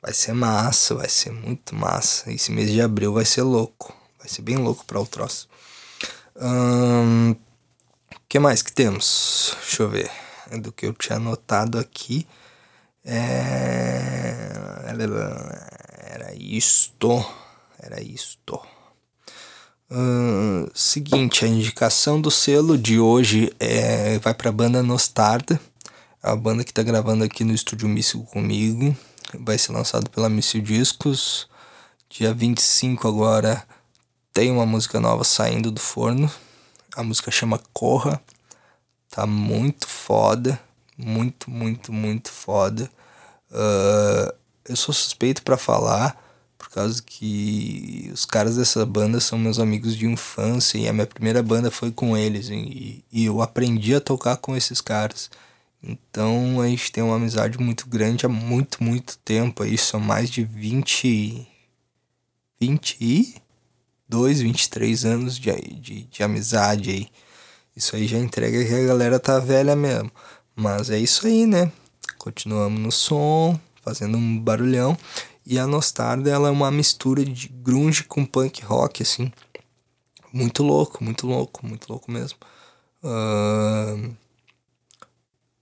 Vai 0.00 0.12
ser 0.12 0.32
massa, 0.32 0.96
vai 0.96 1.08
ser 1.08 1.30
muito 1.30 1.76
massa. 1.76 2.32
Esse 2.32 2.50
mês 2.50 2.72
de 2.72 2.80
abril 2.80 3.12
vai 3.12 3.24
ser 3.24 3.42
louco. 3.42 3.94
Vai 4.18 4.28
ser 4.28 4.42
bem 4.42 4.56
louco 4.56 4.84
para 4.84 5.00
o 5.00 5.06
troço. 5.06 5.48
O 6.34 6.44
hum, 6.44 7.36
que 8.28 8.40
mais 8.40 8.62
que 8.62 8.72
temos? 8.72 9.56
Deixa 9.60 9.82
eu 9.84 9.88
ver. 9.88 10.10
Do 10.60 10.72
que 10.72 10.86
eu 10.86 10.92
tinha 10.92 11.16
anotado 11.16 11.78
aqui. 11.78 12.26
É... 13.04 14.52
Isto. 16.42 17.24
Era 17.78 18.02
isto. 18.02 18.60
Seguinte, 20.74 21.44
a 21.44 21.48
indicação 21.48 22.20
do 22.20 22.30
selo 22.30 22.78
de 22.78 22.98
hoje 22.98 23.52
é, 23.60 24.18
vai 24.18 24.32
para 24.32 24.48
a 24.48 24.52
banda 24.52 24.82
Nostarda 24.82 25.60
a 26.22 26.36
banda 26.36 26.62
que 26.62 26.72
tá 26.72 26.84
gravando 26.84 27.24
aqui 27.24 27.42
no 27.42 27.52
estúdio 27.52 27.88
Míssil 27.88 28.22
comigo. 28.22 28.96
Vai 29.40 29.58
ser 29.58 29.72
lançado 29.72 30.08
pela 30.08 30.28
Míssil 30.28 30.62
Discos. 30.62 31.48
Dia 32.08 32.32
25 32.32 33.08
agora 33.08 33.66
tem 34.32 34.50
uma 34.50 34.64
música 34.64 35.00
nova 35.00 35.24
saindo 35.24 35.70
do 35.72 35.80
forno. 35.80 36.30
A 36.94 37.02
música 37.02 37.30
chama 37.30 37.60
Corra. 37.72 38.22
Tá 39.10 39.26
muito 39.26 39.88
foda. 39.88 40.60
Muito, 40.96 41.50
muito, 41.50 41.92
muito 41.92 42.30
foda. 42.30 42.88
Uh, 43.50 44.32
eu 44.68 44.76
sou 44.76 44.94
suspeito 44.94 45.42
para 45.42 45.56
falar 45.56 46.21
por 46.62 46.70
causa 46.70 47.02
que 47.02 48.08
os 48.14 48.24
caras 48.24 48.56
dessa 48.56 48.86
banda 48.86 49.18
são 49.18 49.36
meus 49.36 49.58
amigos 49.58 49.96
de 49.96 50.06
infância 50.06 50.78
e 50.78 50.86
a 50.86 50.92
minha 50.92 51.08
primeira 51.08 51.42
banda 51.42 51.72
foi 51.72 51.90
com 51.90 52.16
eles 52.16 52.50
e, 52.50 53.04
e 53.10 53.24
eu 53.24 53.42
aprendi 53.42 53.92
a 53.96 54.00
tocar 54.00 54.36
com 54.36 54.56
esses 54.56 54.80
caras. 54.80 55.28
Então 55.82 56.60
a 56.60 56.68
gente 56.68 56.92
tem 56.92 57.02
uma 57.02 57.16
amizade 57.16 57.58
muito 57.58 57.88
grande 57.88 58.24
há 58.24 58.28
muito, 58.28 58.80
muito 58.80 59.18
tempo. 59.18 59.64
Aí 59.64 59.76
são 59.76 59.98
mais 59.98 60.30
de 60.30 60.44
20. 60.44 61.48
22, 62.60 64.40
23 64.40 65.04
anos 65.04 65.36
de, 65.36 65.50
de, 65.80 66.04
de 66.04 66.22
amizade 66.22 66.90
aí. 66.90 67.08
Isso 67.74 67.96
aí 67.96 68.06
já 68.06 68.18
entrega 68.18 68.64
que 68.64 68.72
a 68.72 68.86
galera 68.86 69.18
tá 69.18 69.40
velha 69.40 69.74
mesmo. 69.74 70.12
Mas 70.54 70.90
é 70.90 70.98
isso 70.98 71.26
aí, 71.26 71.44
né? 71.44 71.72
Continuamos 72.18 72.80
no 72.80 72.92
som, 72.92 73.58
fazendo 73.82 74.16
um 74.16 74.38
barulhão. 74.38 74.96
E 75.44 75.58
a 75.58 75.66
Nostarda, 75.66 76.30
ela 76.30 76.48
é 76.48 76.50
uma 76.50 76.70
mistura 76.70 77.24
de 77.24 77.48
grunge 77.48 78.04
com 78.04 78.24
punk 78.24 78.62
rock, 78.64 79.02
assim. 79.02 79.32
Muito 80.32 80.62
louco, 80.62 81.02
muito 81.02 81.26
louco, 81.26 81.66
muito 81.66 81.88
louco 81.88 82.10
mesmo. 82.10 82.38
Uh, 83.02 84.14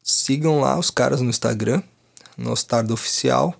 Sigam 0.02 0.60
lá 0.60 0.78
os 0.78 0.90
caras 0.90 1.20
no 1.20 1.30
Instagram, 1.30 1.82
Nostardo 2.36 2.92
Oficial. 2.94 3.54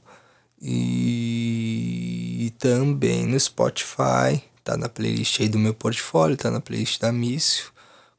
E, 0.61 2.47
e 2.47 2.51
também 2.59 3.27
no 3.27 3.39
Spotify. 3.39 4.43
Tá 4.63 4.77
na 4.77 4.89
playlist 4.89 5.41
aí 5.41 5.49
do 5.49 5.59
meu 5.59 5.73
portfólio, 5.73 6.37
tá 6.37 6.51
na 6.51 6.61
playlist 6.61 7.01
da 7.01 7.11
Mício. 7.11 7.73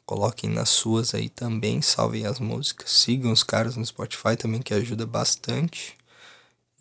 Coloquem 0.06 0.50
nas 0.50 0.70
suas 0.70 1.14
aí 1.14 1.30
também, 1.30 1.82
salvem 1.82 2.26
as 2.26 2.40
músicas. 2.40 2.92
Sigam 2.92 3.32
os 3.32 3.44
caras 3.44 3.76
no 3.78 3.86
Spotify 3.86 4.36
também, 4.36 4.62
que 4.62 4.74
ajuda 4.74 5.06
bastante. 5.06 5.96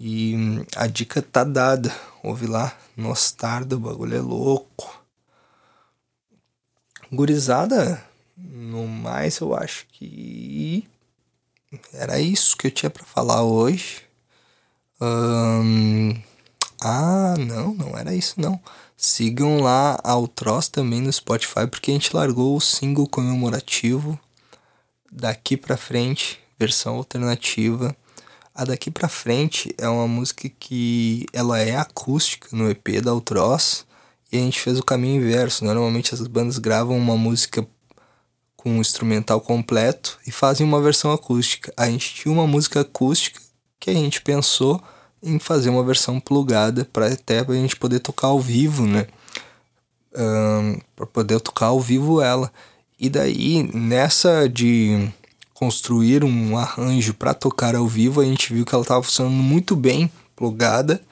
E 0.01 0.35
hum, 0.35 0.65
a 0.75 0.87
dica 0.87 1.21
tá 1.21 1.45
dada. 1.45 1.95
Ouve 2.23 2.47
lá, 2.47 2.75
Nostardo, 2.97 3.77
o 3.77 3.81
bagulho 3.81 4.17
é 4.17 4.21
louco. 4.21 4.99
Gurizada, 7.13 8.03
no 8.35 8.89
mais 8.89 9.39
eu 9.41 9.55
acho 9.55 9.87
que 9.89 10.89
era 11.93 12.19
isso 12.19 12.57
que 12.57 12.67
eu 12.69 12.71
tinha 12.71 12.89
para 12.89 13.05
falar 13.05 13.43
hoje. 13.43 14.03
ah, 16.83 17.35
não, 17.39 17.75
não 17.75 17.97
era 17.99 18.15
isso 18.15 18.41
não. 18.41 18.59
Sigam 18.97 19.61
lá 19.61 19.99
a 20.03 20.17
Ultros 20.17 20.69
também 20.69 21.01
no 21.03 21.13
Spotify, 21.13 21.67
porque 21.71 21.91
a 21.91 21.95
gente 21.95 22.15
largou 22.17 22.57
o 22.57 22.61
single 22.61 23.07
comemorativo 23.07 24.19
daqui 25.13 25.57
pra 25.57 25.77
frente, 25.77 26.39
versão 26.59 26.97
alternativa. 26.97 27.95
A 28.61 28.65
daqui 28.67 28.91
pra 28.91 29.09
frente 29.09 29.75
é 29.79 29.89
uma 29.89 30.07
música 30.07 30.47
que 30.47 31.25
ela 31.33 31.59
é 31.59 31.77
acústica 31.77 32.55
no 32.55 32.71
EP 32.71 33.01
da 33.03 33.15
Ultros 33.15 33.87
e 34.31 34.37
a 34.37 34.41
gente 34.41 34.61
fez 34.61 34.79
o 34.79 34.85
caminho 34.85 35.17
inverso. 35.17 35.65
Normalmente 35.65 36.13
as 36.13 36.21
bandas 36.27 36.59
gravam 36.59 36.95
uma 36.99 37.17
música 37.17 37.67
com 38.59 38.73
um 38.73 38.81
instrumental 38.83 39.41
completo 39.41 40.19
e 40.27 40.31
fazem 40.31 40.67
uma 40.67 40.79
versão 40.79 41.11
acústica. 41.11 41.73
A 41.75 41.87
gente 41.87 42.13
tinha 42.13 42.31
uma 42.31 42.47
música 42.47 42.83
acústica 42.83 43.41
que 43.81 43.89
a 43.89 43.95
gente 43.95 44.21
pensou 44.21 44.79
em 45.23 45.39
fazer 45.39 45.71
uma 45.71 45.83
versão 45.83 46.21
plugada 46.21 46.85
para 46.85 47.07
até 47.07 47.39
a 47.39 47.53
gente 47.55 47.77
poder 47.77 48.01
tocar 48.01 48.27
ao 48.27 48.41
vivo, 48.41 48.87
né? 48.87 49.07
Um, 50.15 50.79
para 50.95 51.07
poder 51.07 51.41
tocar 51.41 51.69
ao 51.69 51.81
vivo 51.81 52.21
ela. 52.21 52.53
E 52.99 53.09
daí, 53.09 53.63
nessa 53.73 54.47
de 54.47 55.11
construir 55.61 56.25
um 56.25 56.57
arranjo 56.57 57.13
para 57.13 57.35
tocar 57.35 57.77
ao 57.77 57.87
vivo, 57.87 58.23
a 58.23 58.25
gente 58.25 58.51
viu 58.51 58.65
que 58.65 58.75
ela 58.75 58.81
estava 58.81 59.03
funcionando 59.03 59.35
muito 59.35 59.77
bem 59.77 60.11
plugada 60.35 61.03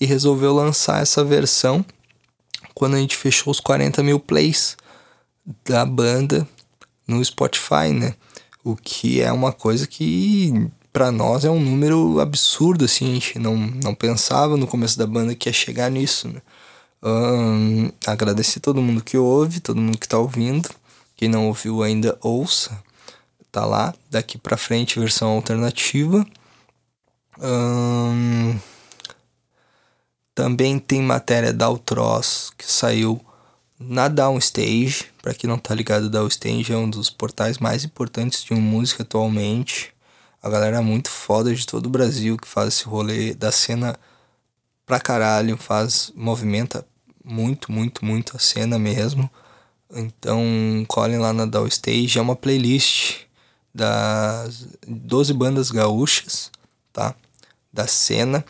e 0.00 0.06
resolveu 0.06 0.54
lançar 0.54 1.02
essa 1.02 1.22
versão 1.22 1.84
quando 2.72 2.94
a 2.94 2.98
gente 2.98 3.14
fechou 3.14 3.50
os 3.50 3.60
40 3.60 4.02
mil 4.02 4.18
plays 4.18 4.78
da 5.62 5.84
banda 5.84 6.48
no 7.06 7.22
Spotify, 7.22 7.92
né? 7.92 8.14
O 8.64 8.76
que 8.76 9.20
é 9.20 9.30
uma 9.30 9.52
coisa 9.52 9.86
que 9.86 10.70
para 10.90 11.12
nós 11.12 11.44
é 11.44 11.50
um 11.50 11.60
número 11.60 12.18
absurdo, 12.18 12.86
assim, 12.86 13.10
a 13.10 13.14
gente 13.14 13.38
não, 13.38 13.58
não 13.58 13.94
pensava 13.94 14.56
no 14.56 14.66
começo 14.66 14.98
da 14.98 15.06
banda 15.06 15.34
que 15.34 15.50
ia 15.50 15.52
chegar 15.52 15.90
nisso, 15.90 16.28
né? 16.28 16.40
Agradecer 18.06 18.60
todo 18.60 18.80
mundo 18.80 19.04
que 19.04 19.18
ouve, 19.18 19.60
todo 19.60 19.78
mundo 19.78 19.98
que 19.98 20.08
tá 20.08 20.16
ouvindo. 20.16 20.70
Quem 21.14 21.28
não 21.28 21.46
ouviu 21.46 21.82
ainda, 21.82 22.16
ouça. 22.22 22.87
Tá 23.50 23.64
lá, 23.64 23.94
daqui 24.10 24.36
pra 24.36 24.56
frente, 24.56 25.00
versão 25.00 25.30
alternativa. 25.30 26.26
Um, 27.40 28.58
também 30.34 30.78
tem 30.78 31.00
matéria 31.00 31.52
da 31.52 31.70
Ultros 31.70 32.52
que 32.56 32.70
saiu 32.70 33.20
na 33.78 34.08
Downstage. 34.08 35.06
Para 35.22 35.34
quem 35.34 35.48
não 35.48 35.58
tá 35.58 35.74
ligado, 35.74 36.10
Downstage 36.10 36.72
é 36.72 36.76
um 36.76 36.90
dos 36.90 37.10
portais 37.10 37.58
mais 37.58 37.84
importantes 37.84 38.44
de 38.44 38.54
música 38.54 39.02
atualmente. 39.02 39.94
A 40.42 40.48
galera 40.48 40.78
é 40.78 40.80
muito 40.80 41.10
foda 41.10 41.54
de 41.54 41.66
todo 41.66 41.86
o 41.86 41.90
Brasil 41.90 42.36
que 42.36 42.46
faz 42.46 42.74
esse 42.74 42.84
rolê 42.84 43.34
da 43.34 43.50
cena 43.50 43.98
pra 44.86 45.00
caralho, 45.00 45.56
faz, 45.56 46.12
movimenta 46.14 46.86
muito, 47.24 47.70
muito, 47.70 48.04
muito 48.04 48.36
a 48.36 48.40
cena 48.40 48.78
mesmo. 48.78 49.30
Então, 49.94 50.42
colhem 50.86 51.18
lá 51.18 51.32
na 51.32 51.46
Downstage, 51.46 52.18
é 52.18 52.22
uma 52.22 52.36
playlist 52.36 53.27
das 53.78 54.66
12 54.86 55.32
bandas 55.32 55.70
gaúchas, 55.70 56.50
tá? 56.92 57.14
Da 57.72 57.86
cena. 57.86 58.44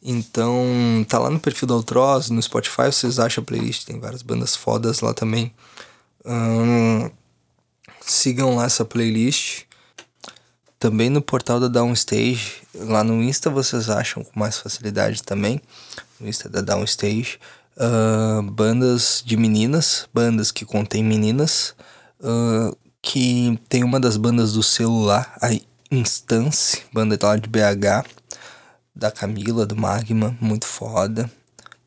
Então, 0.00 1.04
tá 1.08 1.18
lá 1.18 1.28
no 1.28 1.40
perfil 1.40 1.66
da 1.66 1.74
Ultros, 1.74 2.30
no 2.30 2.40
Spotify 2.40 2.86
vocês 2.86 3.18
acham 3.18 3.42
a 3.42 3.44
playlist, 3.44 3.84
tem 3.84 3.98
várias 3.98 4.22
bandas 4.22 4.54
fodas 4.54 5.00
lá 5.00 5.12
também. 5.12 5.52
Hum, 6.24 7.10
sigam 8.00 8.54
lá 8.54 8.64
essa 8.66 8.84
playlist. 8.84 9.64
Também 10.78 11.10
no 11.10 11.20
portal 11.20 11.58
da 11.58 11.66
Downstage, 11.66 12.62
lá 12.72 13.02
no 13.02 13.20
Insta 13.20 13.50
vocês 13.50 13.90
acham 13.90 14.22
com 14.22 14.38
mais 14.38 14.58
facilidade 14.58 15.24
também. 15.24 15.60
No 16.20 16.28
Insta 16.28 16.48
da 16.48 16.60
Downstage. 16.60 17.40
Uh, 17.76 18.42
bandas 18.42 19.22
de 19.26 19.36
meninas, 19.36 20.08
bandas 20.14 20.52
que 20.52 20.64
contêm 20.64 21.02
meninas. 21.02 21.74
Uh, 22.20 22.76
que 23.02 23.58
tem 23.68 23.84
uma 23.84 24.00
das 24.00 24.16
bandas 24.16 24.52
do 24.52 24.62
celular, 24.62 25.36
a 25.40 25.48
Instance, 25.90 26.82
banda 26.92 27.18
lá 27.22 27.36
de 27.36 27.48
BH 27.48 28.06
da 28.94 29.10
Camila, 29.12 29.64
do 29.64 29.76
Magma, 29.76 30.36
muito 30.40 30.66
foda. 30.66 31.30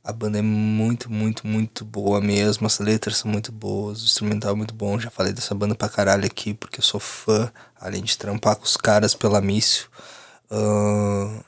A 0.03 0.11
banda 0.13 0.39
é 0.39 0.41
muito, 0.41 1.11
muito, 1.11 1.45
muito 1.45 1.85
boa 1.85 2.19
mesmo. 2.21 2.65
As 2.65 2.79
letras 2.79 3.17
são 3.17 3.29
muito 3.29 3.51
boas, 3.51 4.01
o 4.01 4.05
instrumental 4.05 4.53
é 4.53 4.55
muito 4.55 4.73
bom. 4.73 4.97
Já 4.97 5.11
falei 5.11 5.33
dessa 5.33 5.53
banda 5.53 5.75
pra 5.75 5.89
caralho 5.89 6.25
aqui, 6.25 6.53
porque 6.53 6.79
eu 6.79 6.83
sou 6.83 6.99
fã, 6.99 7.51
além 7.79 8.01
de 8.01 8.17
trampar 8.17 8.55
com 8.55 8.63
os 8.63 8.77
caras 8.77 9.13
pela 9.13 9.41
Mício. 9.41 9.89
Uh, 10.49 11.43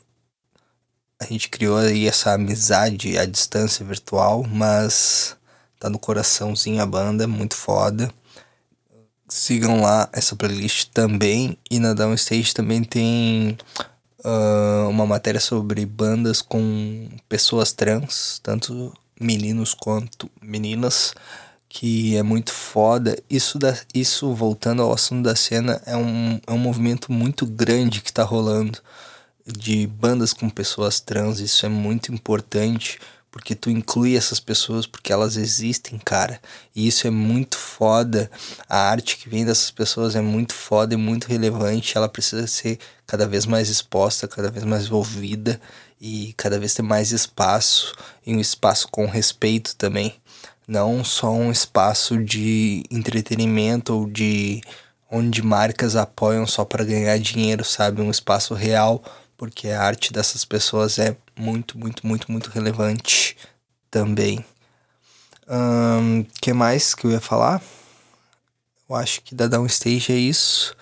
a 1.19 1.25
gente 1.25 1.49
criou 1.49 1.77
aí 1.77 2.07
essa 2.07 2.33
amizade 2.33 3.17
à 3.17 3.25
distância 3.25 3.85
virtual, 3.85 4.43
mas 4.43 5.35
tá 5.79 5.89
no 5.89 5.97
coraçãozinho 5.97 6.81
a 6.81 6.85
banda, 6.85 7.25
muito 7.25 7.55
foda. 7.55 8.13
Sigam 9.33 9.81
lá 9.81 10.07
essa 10.13 10.35
playlist 10.35 10.89
também. 10.93 11.57
E 11.69 11.79
na 11.79 11.95
Downstage 11.95 12.53
também 12.53 12.83
tem 12.83 13.57
uh, 14.23 14.87
uma 14.87 15.07
matéria 15.07 15.39
sobre 15.39 15.83
bandas 15.87 16.39
com 16.39 17.09
pessoas 17.27 17.73
trans, 17.73 18.39
tanto 18.43 18.93
meninos 19.19 19.73
quanto 19.73 20.29
meninas, 20.39 21.15
que 21.67 22.15
é 22.15 22.21
muito 22.21 22.53
foda. 22.53 23.17
Isso, 23.27 23.57
da, 23.57 23.75
isso 23.91 24.35
voltando 24.35 24.83
ao 24.83 24.93
assunto 24.93 25.23
da 25.23 25.35
cena, 25.35 25.81
é 25.87 25.97
um, 25.97 26.39
é 26.45 26.51
um 26.51 26.59
movimento 26.59 27.11
muito 27.11 27.47
grande 27.47 28.01
que 28.01 28.13
tá 28.13 28.21
rolando 28.21 28.77
de 29.47 29.87
bandas 29.87 30.31
com 30.31 30.47
pessoas 30.47 30.99
trans. 30.99 31.39
Isso 31.39 31.65
é 31.65 31.69
muito 31.69 32.13
importante 32.13 32.99
porque 33.33 33.55
tu 33.55 33.71
inclui 33.71 34.15
essas 34.15 34.39
pessoas 34.39 34.85
porque 34.85 35.11
elas 35.11 35.37
existem, 35.37 35.97
cara. 35.97 36.39
E 36.75 36.87
isso 36.87 37.07
é 37.07 37.09
muito 37.09 37.57
foda. 37.57 38.29
A 38.69 38.77
arte 38.77 39.17
que 39.17 39.27
vem 39.27 39.43
dessas 39.43 39.71
pessoas 39.71 40.15
é 40.15 40.21
muito 40.21 40.53
foda 40.53 40.93
e 40.93 40.97
muito 40.97 41.25
relevante. 41.25 41.97
Ela 41.97 42.07
precisa 42.07 42.45
ser 42.45 42.77
cada 43.07 43.25
vez 43.25 43.47
mais 43.47 43.69
exposta, 43.69 44.27
cada 44.27 44.51
vez 44.51 44.63
mais 44.63 44.91
ouvida 44.91 45.59
e 45.99 46.35
cada 46.37 46.59
vez 46.59 46.75
ter 46.75 46.83
mais 46.83 47.11
espaço 47.11 47.95
e 48.23 48.35
um 48.35 48.39
espaço 48.39 48.87
com 48.91 49.07
respeito 49.07 49.75
também. 49.77 50.13
Não 50.67 51.03
só 51.03 51.33
um 51.33 51.51
espaço 51.51 52.23
de 52.23 52.83
entretenimento 52.91 53.95
ou 53.95 54.07
de 54.07 54.61
onde 55.09 55.41
marcas 55.41 55.95
apoiam 55.95 56.45
só 56.45 56.63
para 56.63 56.85
ganhar 56.85 57.17
dinheiro, 57.17 57.65
sabe? 57.65 57.99
Um 57.99 58.11
espaço 58.11 58.53
real 58.53 59.03
porque 59.35 59.69
a 59.69 59.81
arte 59.81 60.13
dessas 60.13 60.45
pessoas 60.45 60.99
é 60.99 61.17
muito, 61.37 61.77
muito, 61.77 62.05
muito, 62.05 62.31
muito 62.31 62.49
relevante 62.49 63.37
também. 63.89 64.43
O 65.47 65.53
um, 65.55 66.25
que 66.41 66.53
mais 66.53 66.95
que 66.95 67.05
eu 67.05 67.11
ia 67.11 67.19
falar? 67.19 67.61
Eu 68.89 68.95
acho 68.95 69.21
que 69.21 69.35
da 69.35 69.47
Downstage 69.47 70.11
é 70.11 70.15
isso. 70.15 70.75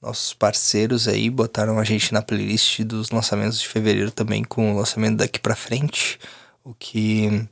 Nossos 0.00 0.34
parceiros 0.34 1.08
aí 1.08 1.30
botaram 1.30 1.78
a 1.78 1.84
gente 1.84 2.12
na 2.12 2.20
playlist 2.20 2.80
dos 2.82 3.10
lançamentos 3.10 3.58
de 3.58 3.66
fevereiro 3.66 4.10
também 4.10 4.44
com 4.44 4.72
o 4.72 4.76
lançamento 4.76 5.16
daqui 5.16 5.40
para 5.40 5.56
frente, 5.56 6.18
o 6.62 6.74
que 6.74 7.48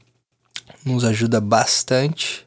nos 0.84 1.04
ajuda 1.04 1.40
bastante. 1.40 2.46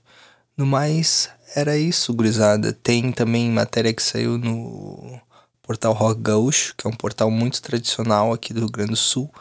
No 0.55 0.65
mais, 0.65 1.29
era 1.55 1.77
isso, 1.77 2.13
gurizada. 2.13 2.71
Tem 2.71 3.11
também 3.11 3.49
matéria 3.49 3.93
que 3.93 4.03
saiu 4.03 4.37
no 4.37 5.19
portal 5.63 5.93
Rock 5.93 6.21
Gaúcho, 6.21 6.75
que 6.77 6.85
é 6.85 6.89
um 6.89 6.95
portal 6.95 7.31
muito 7.31 7.61
tradicional 7.61 8.31
aqui 8.31 8.53
do 8.53 8.59
Rio 8.59 8.69
Grande 8.69 8.91
do 8.91 8.97
Sul. 8.97 9.33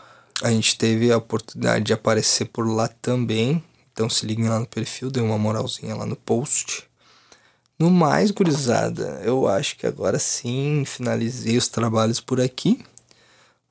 A 0.42 0.50
gente 0.50 0.76
teve 0.76 1.12
a 1.12 1.16
oportunidade 1.16 1.84
de 1.84 1.92
aparecer 1.92 2.46
por 2.46 2.68
lá 2.68 2.88
também. 2.88 3.62
Então 3.92 4.10
se 4.10 4.26
liguem 4.26 4.48
lá 4.48 4.58
no 4.58 4.66
perfil, 4.66 5.10
dê 5.10 5.20
uma 5.20 5.38
moralzinha 5.38 5.94
lá 5.94 6.04
no 6.04 6.16
post. 6.16 6.88
No 7.78 7.90
mais, 7.90 8.30
gurizada, 8.30 9.20
eu 9.24 9.48
acho 9.48 9.76
que 9.76 9.86
agora 9.86 10.18
sim 10.18 10.84
finalizei 10.86 11.56
os 11.56 11.68
trabalhos 11.68 12.20
por 12.20 12.40
aqui. 12.40 12.84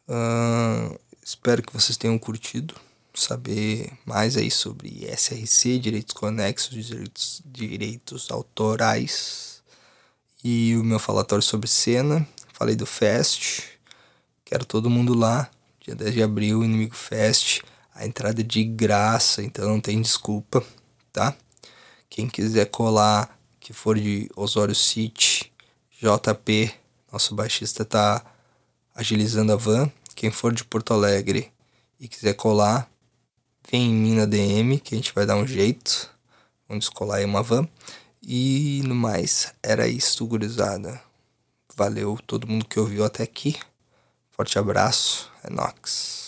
Uh, 0.07 0.99
espero 1.23 1.61
que 1.61 1.73
vocês 1.73 1.97
tenham 1.97 2.17
curtido. 2.17 2.75
Saber 3.13 3.91
mais 4.05 4.35
aí 4.35 4.49
sobre 4.49 5.05
SRC, 5.05 5.77
direitos 5.77 6.13
conexos, 6.13 6.85
direitos, 6.85 7.41
direitos 7.45 8.31
autorais 8.31 9.61
e 10.43 10.75
o 10.75 10.83
meu 10.83 10.99
falatório 10.99 11.43
sobre 11.43 11.69
cena. 11.69 12.27
Falei 12.53 12.75
do 12.75 12.85
Fest. 12.85 13.63
Quero 14.43 14.65
todo 14.65 14.89
mundo 14.89 15.13
lá. 15.13 15.49
Dia 15.83 15.95
10 15.95 16.13
de 16.13 16.23
abril, 16.23 16.63
Inimigo 16.63 16.95
Fest. 16.95 17.59
A 17.93 18.05
entrada 18.05 18.39
é 18.39 18.43
de 18.43 18.63
graça, 18.63 19.43
então 19.43 19.67
não 19.67 19.81
tem 19.81 20.01
desculpa, 20.01 20.63
tá? 21.11 21.35
Quem 22.09 22.29
quiser 22.29 22.67
colar, 22.67 23.37
que 23.59 23.73
for 23.73 23.99
de 23.99 24.29
Osório 24.33 24.73
City, 24.73 25.51
JP, 26.01 26.73
nosso 27.11 27.35
baixista 27.35 27.83
tá 27.83 28.23
agilizando 28.95 29.51
a 29.51 29.57
van. 29.57 29.91
Quem 30.15 30.31
for 30.31 30.53
de 30.53 30.63
Porto 30.63 30.93
Alegre 30.93 31.51
e 31.99 32.07
quiser 32.07 32.35
colar, 32.35 32.89
vem 33.69 33.91
em 33.91 33.93
mim 33.93 34.15
na 34.15 34.25
DM 34.25 34.79
que 34.79 34.95
a 34.95 34.97
gente 34.97 35.13
vai 35.13 35.25
dar 35.25 35.35
um 35.35 35.45
jeito. 35.45 36.09
Vamos 36.65 36.87
colar 36.87 37.17
aí 37.17 37.25
uma 37.25 37.43
van. 37.43 37.67
E 38.21 38.81
no 38.85 38.95
mais, 38.95 39.53
era 39.61 39.85
isso, 39.85 40.25
gurizada. 40.25 41.03
Valeu 41.75 42.17
todo 42.25 42.47
mundo 42.47 42.63
que 42.63 42.79
ouviu 42.79 43.03
até 43.03 43.23
aqui. 43.23 43.57
Forte 44.35 44.57
abraço. 44.57 45.29
É. 45.43 46.22